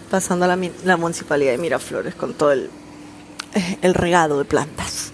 pasando 0.09 0.45
a 0.45 0.47
la, 0.47 0.69
la 0.83 0.97
municipalidad 0.97 1.51
de 1.51 1.57
Miraflores 1.57 2.15
con 2.15 2.33
todo 2.33 2.51
el, 2.51 2.69
regado 3.93 4.39
de 4.39 4.45
plantas. 4.45 5.11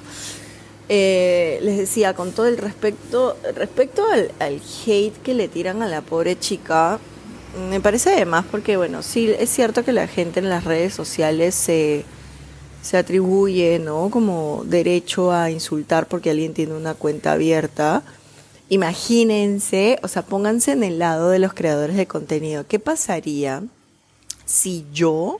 Eh, 0.88 1.60
les 1.64 1.78
decía, 1.78 2.14
con 2.14 2.32
todo 2.32 2.46
el 2.48 2.58
respecto, 2.58 3.38
respecto 3.56 4.06
al, 4.40 4.62
hate 4.86 5.18
que 5.24 5.34
le 5.34 5.48
tiran 5.48 5.82
a 5.82 5.88
la 5.88 6.02
pobre 6.02 6.38
chica, 6.38 7.00
me 7.70 7.80
parece 7.80 8.14
además 8.14 8.46
porque, 8.50 8.78
bueno, 8.78 9.02
sí, 9.02 9.34
es 9.40 9.50
cierto 9.50 9.84
que 9.84 9.94
la 9.94 10.08
gente 10.08 10.40
en 10.40 10.50
las 10.50 10.64
redes 10.64 10.94
sociales 10.94 11.56
se, 11.56 12.06
se 12.82 12.98
atribuye, 12.98 13.80
¿no? 13.80 14.10
Como 14.12 14.64
derecho 14.66 15.32
a 15.32 15.50
insultar 15.50 16.08
porque 16.08 16.30
alguien 16.30 16.54
tiene 16.54 16.74
una 16.74 16.94
cuenta 16.94 17.32
abierta. 17.32 18.04
Imagínense, 18.70 20.00
o 20.04 20.08
sea, 20.08 20.24
pónganse 20.24 20.74
en 20.74 20.84
el 20.84 21.00
lado 21.00 21.30
de 21.30 21.40
los 21.40 21.54
creadores 21.54 21.96
de 21.96 22.08
contenido. 22.08 22.66
¿Qué 22.68 22.80
pasaría 22.80 23.64
si 24.46 24.86
yo 24.94 25.40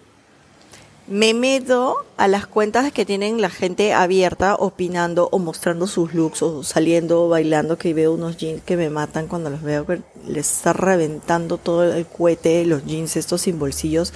me 1.08 1.34
meto 1.36 1.98
a 2.18 2.28
las 2.28 2.48
cuentas 2.48 2.92
que 2.92 3.06
tienen 3.06 3.40
la 3.40 3.52
gente 3.52 3.94
abierta 3.94 4.56
opinando 4.56 5.30
o 5.32 5.38
mostrando 5.38 5.86
sus 5.86 6.16
looks 6.16 6.42
o 6.42 6.64
saliendo 6.64 7.24
o 7.24 7.30
bailando 7.30 7.78
que 7.78 7.94
veo 7.94 8.14
unos 8.14 8.38
jeans 8.38 8.64
que 8.64 8.76
me 8.76 8.90
matan 8.90 9.28
cuando 9.28 9.52
los 9.52 9.62
veo 9.62 9.86
que 9.86 10.02
les 10.28 10.52
está 10.52 10.74
reventando 10.74 11.60
todo 11.60 11.84
el 11.84 12.08
cohete, 12.08 12.66
los 12.66 12.86
jeans 12.86 13.16
estos 13.18 13.42
sin 13.42 13.60
bolsillos 13.60 14.14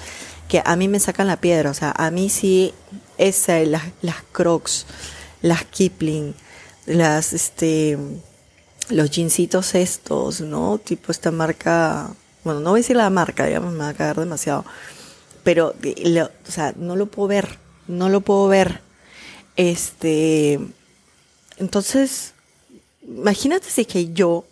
que 0.47 0.63
a 0.65 0.75
mí 0.75 0.87
me 0.87 0.99
sacan 0.99 1.27
la 1.27 1.37
piedra, 1.37 1.69
o 1.69 1.75
sea, 1.75 1.93
a 1.95 2.09
mí 2.09 2.29
sí 2.29 2.73
esa 3.19 3.59
las, 3.59 3.83
las 4.01 4.23
Crocs, 4.31 4.87
las 5.43 5.63
Kipling, 5.65 6.33
las 6.87 7.33
este 7.33 7.97
los 8.89 9.11
jeansitos 9.11 9.75
estos, 9.75 10.41
¿no? 10.41 10.79
Tipo 10.79 11.11
esta 11.11 11.31
marca, 11.31 12.09
bueno, 12.43 12.59
no 12.59 12.71
voy 12.71 12.79
a 12.79 12.81
decir 12.81 12.95
la 12.95 13.09
marca, 13.09 13.45
digamos, 13.45 13.73
me 13.73 13.79
va 13.79 13.89
a 13.89 13.93
caer 13.93 14.15
demasiado 14.15 14.65
pero, 15.43 15.73
o 15.73 16.51
sea, 16.51 16.73
no 16.77 16.95
lo 16.95 17.07
puedo 17.07 17.27
ver, 17.27 17.57
no 17.87 18.09
lo 18.09 18.21
puedo 18.21 18.47
ver. 18.47 18.81
Este, 19.55 20.59
entonces, 21.57 22.33
imagínate 23.01 23.69
si 23.69 23.81
es 23.81 23.87
que 23.87 24.13
yo 24.13 24.45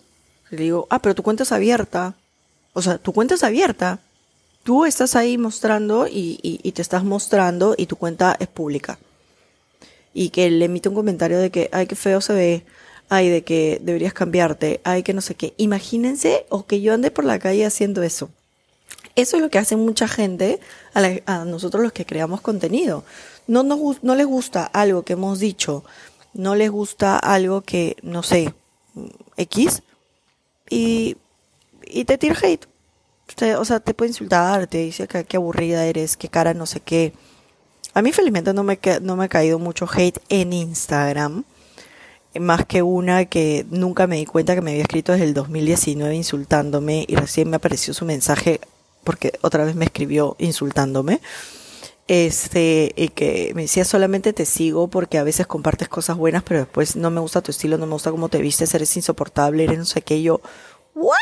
le 0.50 0.64
digo, 0.64 0.88
ah, 0.90 1.00
pero 1.00 1.16
tu 1.16 1.24
cuenta 1.24 1.44
es 1.44 1.52
abierta. 1.52 2.16
O 2.74 2.82
sea, 2.82 2.98
tu 2.98 3.14
cuenta 3.14 3.36
es 3.36 3.44
abierta. 3.44 4.00
Tú 4.64 4.86
estás 4.86 5.16
ahí 5.16 5.38
mostrando 5.38 6.08
y, 6.08 6.40
y, 6.42 6.72
te 6.72 6.82
estás 6.82 7.04
mostrando 7.04 7.76
y 7.78 7.86
tu 7.86 7.96
cuenta 7.96 8.36
es 8.40 8.48
pública. 8.48 8.98
Y 10.14 10.30
que 10.30 10.50
le 10.50 10.66
emite 10.66 10.90
un 10.90 10.96
comentario 10.96 11.38
de 11.38 11.52
que, 11.52 11.70
ay, 11.72 11.88
qué 11.88 11.96
feo 11.96 12.22
se 12.22 12.34
ve, 12.34 12.66
ay, 13.10 13.30
de 13.30 13.44
que 13.44 13.80
deberías 13.82 14.14
cambiarte, 14.14 14.82
ay, 14.84 15.04
que 15.04 15.14
no 15.14 15.22
sé 15.22 15.36
qué. 15.36 15.54
Imagínense 15.58 16.46
o 16.50 16.66
que 16.66 16.82
yo 16.82 16.94
ande 16.94 17.12
por 17.12 17.26
la 17.26 17.40
calle 17.40 17.66
haciendo 17.66 18.04
eso. 18.04 18.30
Eso 19.16 19.38
es 19.38 19.42
lo 19.42 19.50
que 19.50 19.58
hace 19.58 19.76
mucha 19.76 20.08
gente 20.08 20.60
a, 20.94 21.46
nosotros 21.46 21.82
los 21.82 21.92
que 21.92 22.06
creamos 22.06 22.42
contenido. 22.42 23.04
No, 23.48 23.64
nos, 23.64 24.04
no 24.04 24.16
les 24.16 24.28
gusta 24.28 24.66
algo 24.66 25.04
que 25.04 25.14
hemos 25.14 25.40
dicho, 25.40 25.84
no 26.34 26.54
les 26.54 26.70
gusta 26.70 27.18
algo 27.18 27.62
que, 27.62 27.98
no 28.04 28.22
sé, 28.22 28.54
X, 29.38 29.82
y, 30.70 31.18
y 31.84 32.06
te 32.06 32.18
tira 32.18 32.36
hate. 32.42 32.68
o 33.58 33.66
sea, 33.66 33.80
te 33.80 33.94
puede 33.94 34.10
insultar, 34.10 34.68
te 34.68 34.80
dice 34.80 35.08
que, 35.08 35.38
aburrida 35.38 35.86
eres, 35.86 36.18
qué 36.18 36.30
cara, 36.30 36.54
no 36.54 36.66
sé 36.66 36.82
qué. 36.82 37.14
A 37.94 38.02
mí 38.02 38.12
felizmente 38.12 38.54
no 38.54 38.64
me, 38.64 38.80
no 39.02 39.16
me 39.16 39.26
ha 39.26 39.30
caído 39.30 39.58
mucho 39.58 39.88
hate 39.92 40.20
en 40.30 40.54
Instagram, 40.54 41.44
más 42.40 42.66
que 42.66 42.82
una 42.82 43.26
que 43.26 43.66
nunca 43.70 44.08
me 44.08 44.18
di 44.18 44.26
cuenta 44.26 44.56
que 44.56 44.62
me 44.62 44.72
había 44.72 44.84
escrito 44.84 45.12
desde 45.12 45.26
el 45.26 45.34
2019 45.34 46.16
insultándome 46.16 47.06
y 47.08 47.16
recién 47.16 47.50
me 47.50 47.58
apareció 47.58 47.94
su 47.94 48.06
mensaje 48.06 48.60
porque 49.04 49.34
otra 49.42 49.64
vez 49.64 49.76
me 49.76 49.86
escribió 49.86 50.36
insultándome. 50.40 51.22
Este, 52.08 52.94
y 52.96 53.10
que 53.10 53.52
me 53.54 53.64
decía 53.64 53.84
solamente 53.84 54.32
te 54.32 54.46
sigo 54.46 54.88
porque 54.88 55.18
a 55.18 55.24
veces 55.24 55.46
compartes 55.46 55.90
cosas 55.90 56.16
buenas, 56.16 56.44
pero 56.44 56.62
después 56.62 56.96
no 56.96 57.12
me 57.12 57.20
gusta 57.20 57.42
tu 57.42 57.52
estilo, 57.52 57.78
no 57.78 57.86
me 57.86 57.94
gusta 57.94 58.12
cómo 58.12 58.30
te 58.30 58.40
vistes, 58.40 58.74
eres 58.74 58.96
insoportable, 58.96 59.64
eres 59.66 59.78
no 59.78 59.86
sé 59.86 60.02
qué. 60.02 60.22
yo, 60.22 60.42
¿what? 60.94 61.18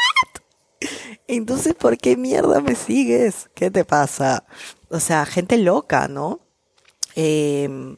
Entonces, 1.27 1.73
¿por 1.73 1.97
qué 1.97 2.17
mierda 2.17 2.61
me 2.61 2.75
sigues? 2.75 3.49
¿Qué 3.55 3.71
te 3.71 3.83
pasa? 3.83 4.45
O 4.89 4.99
sea, 4.99 5.25
gente 5.25 5.57
loca, 5.57 6.07
¿no? 6.07 6.39
Eh, 7.15 7.97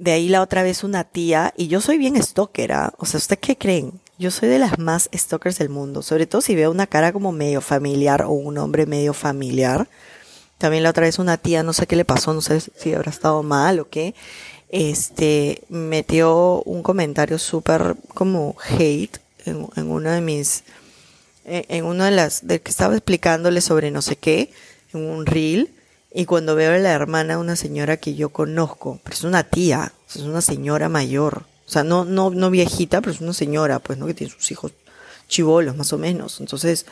de 0.00 0.12
ahí 0.12 0.30
la 0.30 0.40
otra 0.40 0.62
vez 0.62 0.82
una 0.82 1.04
tía, 1.04 1.52
y 1.58 1.68
yo 1.68 1.82
soy 1.82 1.98
bien 1.98 2.20
stalker, 2.20 2.72
¿ah? 2.72 2.94
O 2.96 3.04
sea, 3.04 3.18
¿usted 3.18 3.38
qué 3.38 3.56
creen? 3.56 3.92
Yo 4.18 4.30
soy 4.30 4.48
de 4.48 4.58
las 4.58 4.78
más 4.78 5.10
stalkers 5.14 5.58
del 5.58 5.68
mundo, 5.68 6.02
sobre 6.02 6.26
todo 6.26 6.40
si 6.40 6.54
veo 6.54 6.70
una 6.70 6.86
cara 6.86 7.12
como 7.12 7.32
medio 7.32 7.60
familiar 7.60 8.22
o 8.22 8.30
un 8.30 8.56
hombre 8.56 8.86
medio 8.86 9.12
familiar. 9.12 9.88
También 10.56 10.84
la 10.84 10.90
otra 10.90 11.04
vez 11.04 11.18
una 11.18 11.36
tía, 11.36 11.62
no 11.62 11.74
sé 11.74 11.86
qué 11.86 11.96
le 11.96 12.06
pasó, 12.06 12.32
no 12.32 12.40
sé 12.40 12.60
si 12.60 12.94
habrá 12.94 13.10
estado 13.10 13.42
mal 13.42 13.78
o 13.78 13.90
qué, 13.90 14.14
este, 14.70 15.62
metió 15.68 16.62
un 16.62 16.82
comentario 16.82 17.38
súper 17.38 17.94
como 18.14 18.56
hate 18.78 19.18
en, 19.44 19.68
en 19.76 19.90
uno 19.90 20.10
de 20.10 20.22
mis, 20.22 20.64
en, 21.44 21.84
una 21.84 22.06
de 22.06 22.12
las, 22.12 22.46
de 22.46 22.62
que 22.62 22.70
estaba 22.70 22.94
explicándole 22.94 23.60
sobre 23.60 23.90
no 23.90 24.00
sé 24.00 24.16
qué, 24.16 24.50
en 24.94 25.04
un 25.04 25.26
reel, 25.26 25.70
y 26.12 26.24
cuando 26.24 26.54
veo 26.54 26.72
a 26.72 26.78
la 26.78 26.92
hermana, 26.92 27.38
una 27.38 27.56
señora 27.56 27.96
que 27.96 28.14
yo 28.14 28.30
conozco, 28.30 28.98
pero 29.04 29.14
es 29.14 29.24
una 29.24 29.44
tía, 29.44 29.92
es 30.08 30.16
una 30.16 30.40
señora 30.40 30.88
mayor, 30.88 31.44
o 31.70 31.72
sea, 31.72 31.84
no, 31.84 32.04
no, 32.04 32.30
no 32.30 32.50
viejita, 32.50 33.00
pero 33.00 33.12
es 33.12 33.20
una 33.20 33.32
señora, 33.32 33.78
pues, 33.78 33.96
¿no? 33.96 34.06
Que 34.06 34.14
tiene 34.14 34.32
sus 34.32 34.50
hijos 34.50 34.72
chivolos, 35.28 35.76
más 35.76 35.92
o 35.92 35.98
menos. 35.98 36.40
Entonces, 36.40 36.84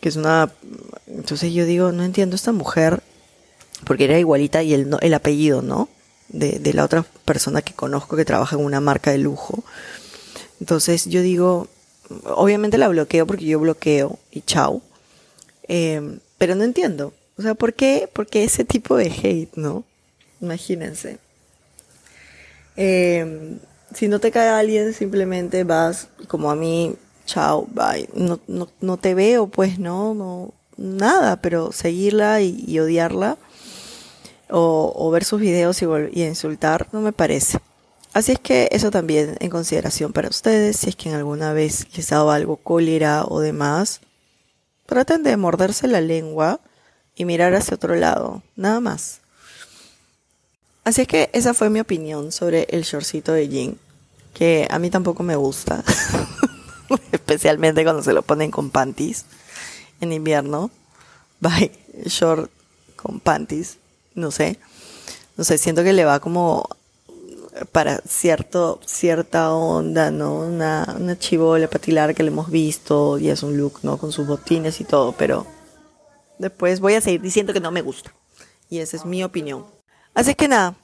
que 0.00 0.08
es 0.08 0.16
una... 0.16 0.52
Entonces 1.06 1.52
yo 1.52 1.64
digo, 1.64 1.92
no 1.92 2.02
entiendo 2.02 2.34
esta 2.34 2.50
mujer, 2.50 3.00
porque 3.84 4.06
era 4.06 4.18
igualita 4.18 4.64
y 4.64 4.74
el, 4.74 4.90
el 5.00 5.14
apellido, 5.14 5.62
¿no? 5.62 5.88
De, 6.28 6.72
la 6.72 6.84
otra 6.84 7.06
persona 7.24 7.62
que 7.62 7.74
conozco 7.74 8.16
que 8.16 8.24
trabaja 8.24 8.56
en 8.56 8.64
una 8.64 8.80
marca 8.80 9.12
de 9.12 9.18
lujo. 9.18 9.62
Entonces 10.58 11.04
yo 11.04 11.22
digo, 11.22 11.68
obviamente 12.24 12.78
la 12.78 12.88
bloqueo 12.88 13.24
porque 13.24 13.44
yo 13.44 13.60
bloqueo 13.60 14.18
y 14.32 14.40
chao. 14.40 14.82
Eh, 15.68 16.18
pero 16.38 16.56
no 16.56 16.64
entiendo. 16.64 17.14
O 17.42 17.44
sea, 17.44 17.54
¿por 17.56 17.74
qué? 17.74 18.08
Porque 18.12 18.44
ese 18.44 18.64
tipo 18.64 18.94
de 18.94 19.06
hate, 19.06 19.56
¿no? 19.56 19.82
Imagínense. 20.40 21.18
Eh, 22.76 23.58
si 23.92 24.06
no 24.06 24.20
te 24.20 24.30
cae 24.30 24.48
alguien, 24.48 24.94
simplemente 24.94 25.64
vas 25.64 26.06
como 26.28 26.52
a 26.52 26.54
mí, 26.54 26.94
chao, 27.26 27.66
bye. 27.72 28.08
No, 28.14 28.38
no, 28.46 28.68
no 28.80 28.96
te 28.96 29.16
veo, 29.16 29.48
pues 29.48 29.80
no, 29.80 30.14
no, 30.14 30.54
nada, 30.76 31.42
pero 31.42 31.72
seguirla 31.72 32.40
y, 32.42 32.78
odiarla 32.78 33.38
o, 34.48 34.92
o, 34.94 35.10
ver 35.10 35.24
sus 35.24 35.40
videos 35.40 35.82
y, 35.82 35.86
y 36.12 36.22
insultar 36.22 36.86
no 36.92 37.00
me 37.00 37.12
parece. 37.12 37.58
Así 38.12 38.30
es 38.30 38.38
que 38.38 38.68
eso 38.70 38.92
también 38.92 39.36
en 39.40 39.50
consideración 39.50 40.12
para 40.12 40.28
ustedes, 40.28 40.76
si 40.76 40.90
es 40.90 40.94
que 40.94 41.08
en 41.08 41.16
alguna 41.16 41.52
vez 41.52 41.88
les 41.96 42.12
ha 42.12 42.18
dado 42.18 42.30
algo 42.30 42.54
cólera 42.54 43.24
o 43.24 43.40
demás, 43.40 44.00
traten 44.86 45.24
de 45.24 45.36
morderse 45.36 45.88
la 45.88 46.00
lengua 46.00 46.60
y 47.16 47.24
mirar 47.24 47.54
hacia 47.54 47.74
otro 47.74 47.94
lado, 47.94 48.42
nada 48.56 48.80
más. 48.80 49.20
Así 50.84 51.02
es 51.02 51.08
que 51.08 51.30
esa 51.32 51.54
fue 51.54 51.70
mi 51.70 51.80
opinión 51.80 52.32
sobre 52.32 52.66
el 52.70 52.82
shortcito 52.82 53.32
de 53.32 53.48
jean, 53.48 53.78
que 54.34 54.66
a 54.70 54.78
mí 54.78 54.90
tampoco 54.90 55.22
me 55.22 55.36
gusta, 55.36 55.84
especialmente 57.12 57.84
cuando 57.84 58.02
se 58.02 58.12
lo 58.12 58.22
ponen 58.22 58.50
con 58.50 58.70
panties 58.70 59.26
en 60.00 60.12
invierno. 60.12 60.70
Bye, 61.40 61.72
short 62.06 62.50
con 62.96 63.20
panties, 63.20 63.78
no 64.14 64.30
sé. 64.30 64.58
No 65.36 65.44
sé, 65.44 65.58
siento 65.58 65.82
que 65.82 65.92
le 65.92 66.04
va 66.04 66.20
como 66.20 66.68
para 67.70 67.98
cierto, 68.08 68.80
cierta 68.84 69.52
onda, 69.52 70.10
¿no? 70.10 70.36
Una, 70.36 70.96
una 70.98 71.18
chivola 71.18 71.68
patilar 71.68 72.14
que 72.14 72.22
le 72.22 72.30
hemos 72.30 72.50
visto 72.50 73.18
y 73.18 73.28
es 73.28 73.42
un 73.42 73.56
look, 73.56 73.80
¿no? 73.82 73.98
Con 73.98 74.12
sus 74.12 74.26
botines 74.26 74.80
y 74.80 74.84
todo, 74.84 75.12
pero 75.12 75.46
después 76.42 76.80
voy 76.80 76.94
a 76.94 77.00
seguir 77.00 77.22
diciendo 77.22 77.52
que 77.52 77.60
no 77.60 77.70
me 77.70 77.80
gusta. 77.80 78.12
Y 78.68 78.78
esa 78.78 78.96
es 78.96 79.04
mi 79.06 79.24
opinión. 79.24 79.64
Así 80.12 80.34
que 80.34 80.48
nada, 80.48 80.76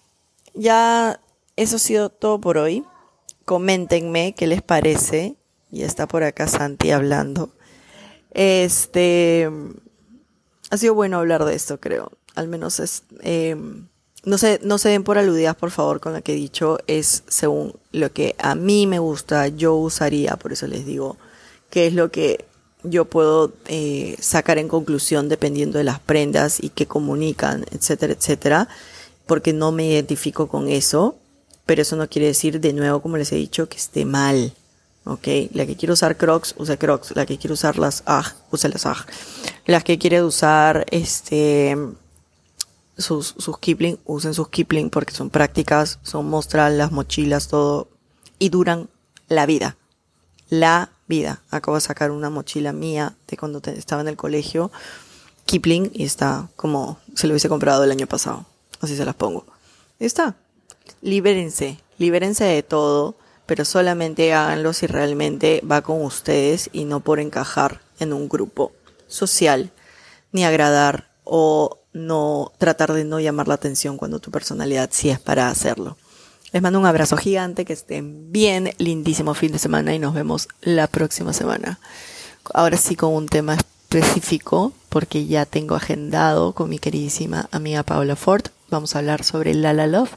ya 0.55 1.21
eso 1.57 1.77
ha 1.77 1.79
sido 1.79 2.09
todo 2.09 2.41
por 2.41 2.57
hoy. 2.57 2.85
Coméntenme 3.45 4.35
qué 4.35 4.47
les 4.47 4.63
parece. 4.63 5.37
Y 5.71 5.83
está 5.83 6.07
por 6.07 6.23
acá 6.23 6.49
Santi 6.49 6.91
hablando. 6.91 7.51
Este, 8.31 9.51
ha 10.71 10.77
sido 10.77 10.95
bueno 10.95 11.19
hablar 11.19 11.45
de 11.45 11.55
esto, 11.55 11.79
creo. 11.79 12.13
Al 12.35 12.49
menos 12.49 12.81
es, 12.81 13.03
eh, 13.21 13.57
no 14.25 14.39
se, 14.39 14.61
no 14.63 14.79
se 14.79 14.91
den 14.91 15.05
por 15.05 15.19
aludidas, 15.19 15.57
por 15.57 15.71
favor, 15.71 16.01
con 16.01 16.13
lo 16.13 16.23
que 16.23 16.33
he 16.33 16.37
dicho. 16.37 16.79
Es 16.87 17.25
según 17.29 17.75
lo 17.93 18.13
que 18.13 18.35
a 18.39 18.55
mí 18.55 18.87
me 18.87 18.99
gusta, 18.99 19.49
yo 19.49 19.75
usaría, 19.75 20.37
por 20.37 20.53
eso 20.53 20.67
les 20.67 20.87
digo, 20.87 21.17
qué 21.71 21.87
es 21.87 21.95
lo 21.95 22.11
que 22.11 22.48
yo 22.83 23.05
puedo 23.07 23.53
eh, 23.67 24.17
sacar 24.21 24.59
en 24.59 24.69
conclusión 24.69 25.29
dependiendo 25.29 25.79
de 25.79 25.85
las 25.85 26.01
prendas 26.01 26.63
y 26.63 26.71
qué 26.71 26.87
comunican, 26.87 27.65
etcétera, 27.71 28.13
etcétera, 28.13 28.69
porque 29.27 29.53
no 29.53 29.73
me 29.73 29.87
identifico 29.87 30.49
con 30.49 30.69
eso, 30.69 31.17
pero 31.67 31.83
eso 31.83 31.97
no 31.97 32.09
quiere 32.09 32.29
decir, 32.29 32.61
de 32.61 32.73
nuevo, 32.73 33.03
como 33.03 33.17
les 33.17 33.33
he 33.33 33.37
dicho, 33.37 33.69
que 33.69 33.77
esté 33.77 34.05
mal. 34.05 34.53
¿ok? 35.09 35.27
La 35.55 35.67
que 35.67 35.77
quiere 35.77 35.93
usar 35.93 36.17
Crocs, 36.17 36.55
usa 36.59 36.77
Crocs. 36.77 37.17
La 37.17 37.27
que 37.27 37.39
quiere 37.39 37.55
usar 37.55 37.79
las 37.79 38.03
AG, 38.07 38.35
usa 38.51 38.71
las 38.71 38.87
AG. 38.87 39.07
Las 39.67 39.85
que 39.85 39.99
quiere 39.99 40.23
usar, 40.23 40.87
este, 40.91 41.77
sus, 42.97 43.35
sus 43.39 43.59
Kipling, 43.59 43.99
usen 44.05 44.35
sus 44.35 44.49
Kipling 44.49 44.91
porque 44.91 45.15
son 45.15 45.31
prácticas, 45.31 45.99
son 46.03 46.29
mostrar 46.29 46.73
las 46.73 46.93
mochilas, 46.93 47.49
todo, 47.49 47.89
y 48.39 48.51
duran 48.51 48.89
la 49.29 49.47
vida. 49.47 49.77
La 50.51 50.91
vida. 51.09 51.43
Acabo 51.51 51.77
de 51.77 51.81
sacar 51.81 52.11
una 52.11 52.31
mochila 52.31 52.73
mía 52.73 53.17
de 53.27 53.37
cuando 53.37 53.61
estaba 53.65 54.03
en 54.03 54.09
el 54.09 54.17
colegio, 54.17 54.71
Kipling, 55.47 55.91
y 55.95 56.05
está 56.05 56.49
como 56.57 56.99
se 57.15 57.27
lo 57.27 57.33
hubiese 57.33 57.49
comprado 57.49 57.85
el 57.85 57.91
año 57.91 58.07
pasado. 58.07 58.47
Así 58.81 58.97
se 58.97 59.05
las 59.05 59.15
pongo. 59.15 59.45
Está. 59.99 60.37
Libérense, 61.03 61.79
libérense 61.99 62.45
de 62.45 62.63
todo, 62.63 63.17
pero 63.47 63.65
solamente 63.65 64.33
háganlo 64.35 64.73
si 64.73 64.87
realmente 64.87 65.63
va 65.69 65.83
con 65.83 66.03
ustedes 66.03 66.71
y 66.73 66.85
no 66.85 67.01
por 67.01 67.19
encajar 67.19 67.81
en 67.99 68.13
un 68.13 68.29
grupo 68.29 68.73
social, 69.07 69.73
ni 70.33 70.45
agradar 70.45 71.11
o 71.25 71.79
no 71.93 72.53
tratar 72.59 72.93
de 72.93 73.05
no 73.05 73.21
llamar 73.21 73.49
la 73.49 73.55
atención 73.55 73.97
cuando 73.97 74.19
tu 74.19 74.31
personalidad 74.31 74.91
sí 74.93 75.11
es 75.11 75.19
para 75.19 75.49
hacerlo. 75.49 75.97
Les 76.53 76.63
mando 76.63 76.81
un 76.81 76.87
abrazo 76.87 77.17
gigante, 77.17 77.65
que 77.65 77.75
estén 77.75 78.33
bien, 78.33 78.73
lindísimo 78.79 79.35
fin 79.35 79.53
de 79.53 79.59
semana 79.59 79.95
y 79.95 79.99
nos 79.99 80.15
vemos 80.15 80.49
la 80.63 80.87
próxima 80.87 81.33
semana. 81.33 81.79
Ahora 82.55 82.79
sí 82.79 82.97
con 82.97 83.13
un 83.13 83.27
tema 83.27 83.55
específico, 83.55 84.73
porque 84.89 85.27
ya 85.27 85.45
tengo 85.45 85.75
agendado 85.75 86.55
con 86.55 86.71
mi 86.71 86.79
queridísima 86.79 87.49
amiga 87.53 87.83
Paula 87.83 88.17
Ford. 88.17 88.47
Vamos 88.71 88.95
a 88.95 89.01
hablar 89.01 89.25
sobre 89.25 89.55
La 89.55 89.75
La 89.75 89.87
Love, 89.87 90.17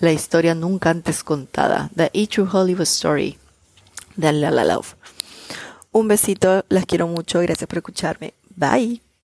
la 0.00 0.12
historia 0.12 0.54
nunca 0.54 0.90
antes 0.90 1.22
contada, 1.22 1.90
The 1.94 2.10
E 2.14 2.26
True 2.26 2.48
Hollywood 2.52 2.82
Story 2.82 3.38
de 4.16 4.32
La 4.32 4.50
La 4.50 4.64
Love. 4.64 4.96
Un 5.92 6.08
besito, 6.08 6.64
las 6.68 6.86
quiero 6.86 7.06
mucho, 7.06 7.40
gracias 7.40 7.68
por 7.68 7.78
escucharme. 7.78 8.34
Bye. 8.56 9.02